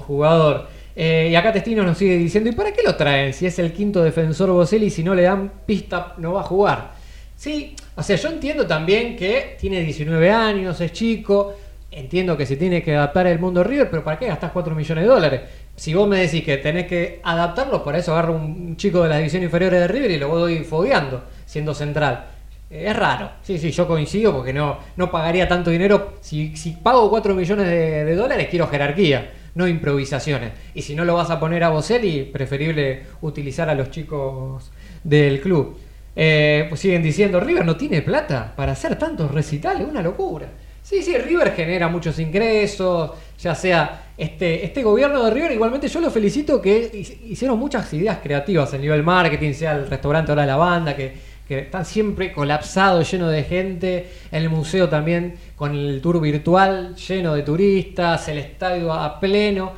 [0.00, 0.68] jugador.
[1.02, 3.32] Eh, y acá Testino nos sigue diciendo, ¿y para qué lo traen?
[3.32, 6.90] Si es el quinto defensor Boselli, si no le dan pista, no va a jugar.
[7.36, 11.54] Sí, o sea, yo entiendo también que tiene 19 años, es chico,
[11.90, 15.04] entiendo que se tiene que adaptar al mundo River, pero ¿para qué gastás 4 millones
[15.04, 15.40] de dólares?
[15.74, 19.18] Si vos me decís que tenés que adaptarlo, por eso agarro un chico de las
[19.18, 22.26] divisiones inferiores de River y lo voy fogueando, siendo central.
[22.70, 26.14] Eh, Es raro, sí, sí, yo coincido porque no, no pagaría tanto dinero.
[26.20, 30.52] Si, si pago 4 millones de, de dólares, quiero jerarquía, no improvisaciones.
[30.74, 34.70] Y si no lo vas a poner a Boselli, preferible utilizar a los chicos
[35.04, 35.76] del club.
[36.16, 40.48] Eh, pues siguen diciendo, River no tiene plata para hacer tantos recitales, una locura.
[40.82, 46.00] Sí, sí, River genera muchos ingresos, ya sea este, este gobierno de River, igualmente yo
[46.00, 50.46] lo felicito que hi- hicieron muchas ideas creativas a nivel marketing, sea el restaurante ahora
[50.46, 56.00] la banda, que, que están siempre colapsados, lleno de gente, el museo también con el
[56.00, 59.72] tour virtual, lleno de turistas, el estadio a pleno,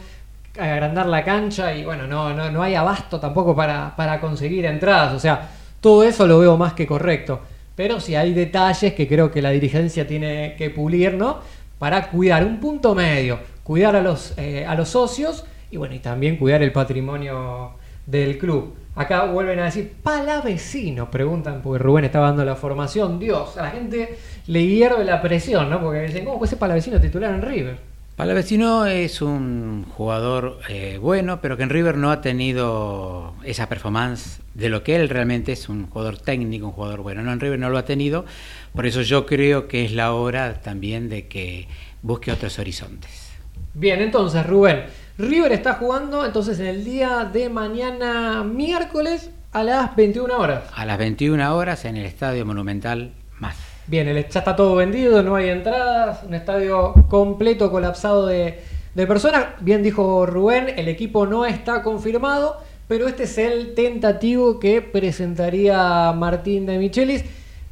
[0.59, 5.15] agrandar la cancha y bueno, no, no, no hay abasto tampoco para, para conseguir entradas,
[5.15, 5.49] o sea,
[5.81, 7.41] todo eso lo veo más que correcto.
[7.75, 11.39] Pero sí hay detalles que creo que la dirigencia tiene que pulir, ¿no?
[11.79, 16.01] Para cuidar un punto medio, cuidar a los, eh, a los socios y bueno, y
[16.01, 18.75] también cuidar el patrimonio del club.
[18.95, 23.19] Acá vuelven a decir, palavecino, preguntan, porque Rubén estaba dando la formación.
[23.19, 25.81] Dios, a la gente le hierve la presión, ¿no?
[25.81, 27.93] Porque dicen, ¿cómo puede ser palavecino titular en River?
[28.17, 34.41] Palavecino es un jugador eh, bueno, pero que en River no ha tenido esa performance
[34.53, 37.23] de lo que él realmente es un jugador técnico, un jugador bueno.
[37.23, 38.27] No, en River no lo ha tenido,
[38.75, 41.67] por eso yo creo que es la hora también de que
[42.03, 43.31] busque otros horizontes.
[43.73, 44.85] Bien, entonces Rubén,
[45.23, 50.65] River está jugando entonces en el día de mañana miércoles A las 21 horas.
[50.75, 53.55] a las 21 horas en el Estadio Monumental Más.
[53.87, 58.63] Bien, el, ya está todo vendido, no hay entradas, un estadio completo colapsado de,
[58.97, 59.47] de personas.
[59.61, 66.11] Bien dijo Rubén, el equipo no está confirmado, pero este es el tentativo que presentaría
[66.15, 67.25] Martín de Michelis.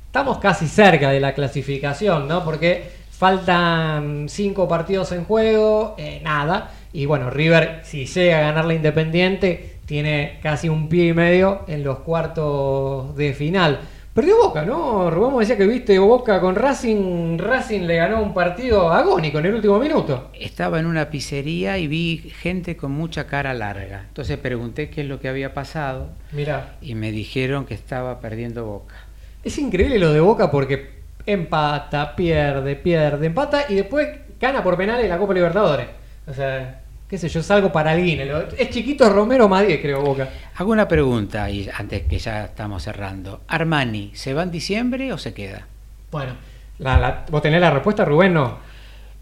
[0.07, 2.45] Estamos casi cerca de la clasificación, ¿no?
[2.45, 6.71] Porque faltan cinco partidos en juego, eh, nada.
[6.93, 11.63] Y bueno, River, si llega a ganar la Independiente, tiene casi un pie y medio
[11.69, 13.81] en los cuartos de final.
[14.13, 15.09] Perdió Boca, ¿no?
[15.09, 17.39] Rubén me decía que viste Boca con Racing.
[17.39, 20.31] Racing le ganó un partido agónico en el último minuto.
[20.35, 24.07] Estaba en una pizzería y vi gente con mucha cara larga.
[24.09, 28.65] Entonces pregunté qué es lo que había pasado Mira, y me dijeron que estaba perdiendo
[28.67, 28.97] Boca.
[29.45, 34.09] es increíble lo de Boca porque empata, pierde, pierde, empata y después
[34.41, 35.87] gana por penales la Copa Libertadores.
[36.27, 36.80] O sea,
[37.11, 38.21] qué sé yo, es algo para alguien.
[38.57, 40.29] Es chiquito Romero 10, creo, Boca.
[40.55, 43.41] Hago una pregunta y antes que ya estamos cerrando.
[43.49, 45.67] Armani, ¿se va en diciembre o se queda?
[46.13, 46.35] Bueno,
[46.79, 48.33] la- la- ¿vos tenés la respuesta, Rubén?
[48.33, 48.59] No.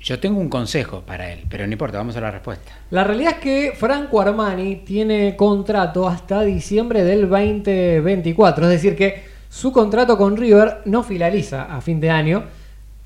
[0.01, 2.71] Yo tengo un consejo para él, pero no importa, vamos a la respuesta.
[2.91, 9.25] La realidad es que Franco Armani tiene contrato hasta diciembre del 2024, es decir que
[9.49, 12.45] su contrato con River no finaliza a fin de año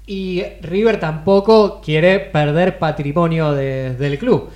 [0.07, 4.51] y River tampoco quiere perder patrimonio de- del club.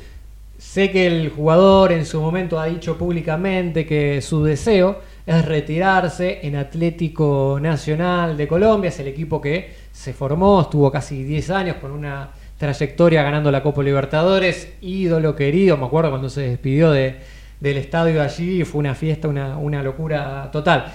[0.59, 6.41] Sé que el jugador en su momento ha dicho públicamente que su deseo es retirarse
[6.47, 11.77] en Atlético Nacional de Colombia, es el equipo que se formó, estuvo casi 10 años
[11.77, 17.17] con una trayectoria ganando la Copa Libertadores, ídolo querido, me acuerdo cuando se despidió de-
[17.61, 20.87] del estadio allí, fue una fiesta, una, una locura total.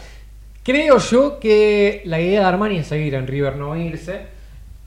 [0.64, 4.22] Creo yo que la idea de Armani es seguir en River, no irse.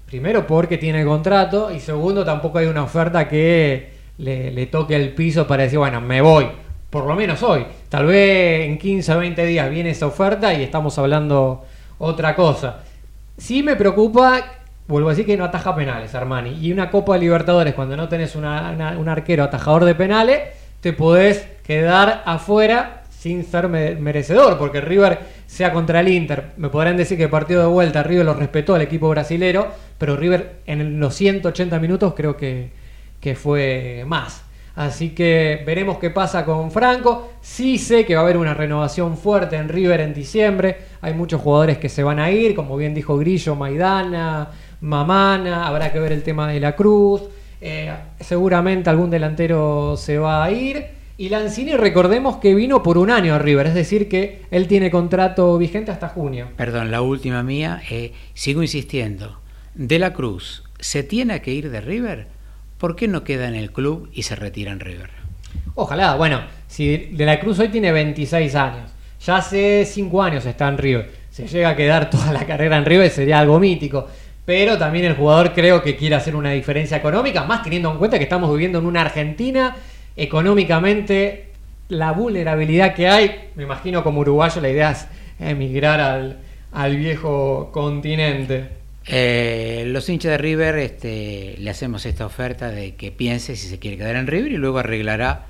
[0.07, 5.13] Primero porque tiene contrato y segundo tampoco hay una oferta que le, le toque el
[5.15, 6.47] piso para decir, bueno, me voy.
[6.91, 7.67] Por lo menos hoy.
[7.89, 11.65] Tal vez en 15 o 20 días viene esa oferta y estamos hablando
[11.99, 12.81] otra cosa.
[13.37, 14.45] Sí me preocupa,
[14.87, 16.57] vuelvo a decir que no ataja penales Armani.
[16.61, 20.41] Y una Copa de Libertadores, cuando no tenés una- un arquero atajador de penales,
[20.81, 26.51] te podés quedar afuera sin ser me- merecedor, porque River sea contra el Inter.
[26.59, 29.67] Me podrán decir que partido de vuelta River lo respetó al equipo brasilero,
[29.99, 32.71] pero River en los 180 minutos creo que,
[33.25, 34.45] que fue más.
[34.77, 37.33] Así que veremos qué pasa con Franco.
[37.41, 40.77] Sí sé que va a haber una renovación fuerte en River en diciembre.
[41.01, 44.51] Hay muchos jugadores que se van a ir, como bien dijo Grillo, Maidana,
[44.83, 45.67] Mamana.
[45.67, 47.23] Habrá que ver el tema de la Cruz.
[47.63, 50.85] Eh, seguramente algún delantero se va a ir.
[51.17, 54.91] Y Lanzini, recordemos que vino por un año a River, es decir, que él tiene
[54.91, 56.49] contrato vigente hasta junio.
[56.59, 59.41] Perdón, la última mía, eh, sigo insistiendo.
[59.75, 62.35] De la Cruz, ¿se tiene que ir de River?
[62.79, 65.11] ¿Por qué no queda en el club y se retira en River?
[65.75, 68.91] Ojalá, bueno, si De la Cruz hoy tiene 26 años,
[69.25, 72.85] ya hace 5 años está en River, se llega a quedar toda la carrera en
[72.85, 74.07] River sería algo mítico,
[74.45, 78.19] pero también el jugador creo que quiere hacer una diferencia económica, más teniendo en cuenta
[78.19, 79.77] que estamos viviendo en una Argentina
[80.17, 81.49] económicamente
[81.89, 85.07] la vulnerabilidad que hay, me imagino como uruguayo la idea es
[85.39, 86.39] emigrar al,
[86.73, 88.84] al viejo continente.
[89.07, 93.79] Eh, los hinchas de River este, le hacemos esta oferta de que piense si se
[93.79, 95.43] quiere quedar en River y luego arreglará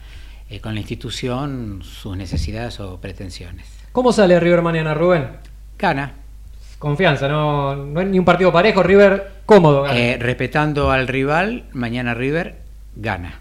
[0.50, 3.66] eh, con la institución sus necesidades o pretensiones.
[3.92, 5.28] ¿Cómo sale River mañana, Rubén?
[5.78, 6.12] Gana,
[6.80, 9.82] Confianza, no, no es ni un partido parejo, River cómodo.
[9.82, 9.96] gana.
[9.98, 12.56] eh, respetando al rival, mañana River
[12.96, 13.40] gana.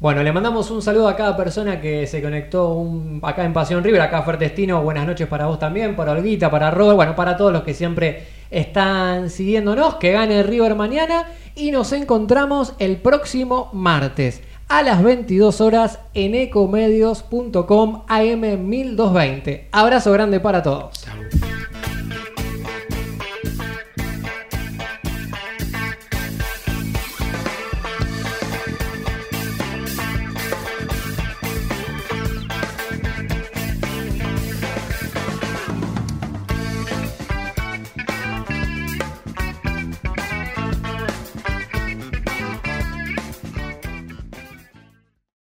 [0.00, 3.84] Bueno, le mandamos un saludo a cada persona que se conectó un- acá en Pasión
[3.84, 7.52] River, acá Fertestino, buenas noches para vos también, para Olguita, para Robert, bueno, para todos
[7.52, 14.42] los que siempre están siguiéndonos, que gane River mañana y nos encontramos el próximo martes
[14.68, 19.68] a las 22 horas en ecomedios.com AM 1220.
[19.72, 21.04] Abrazo grande para todos.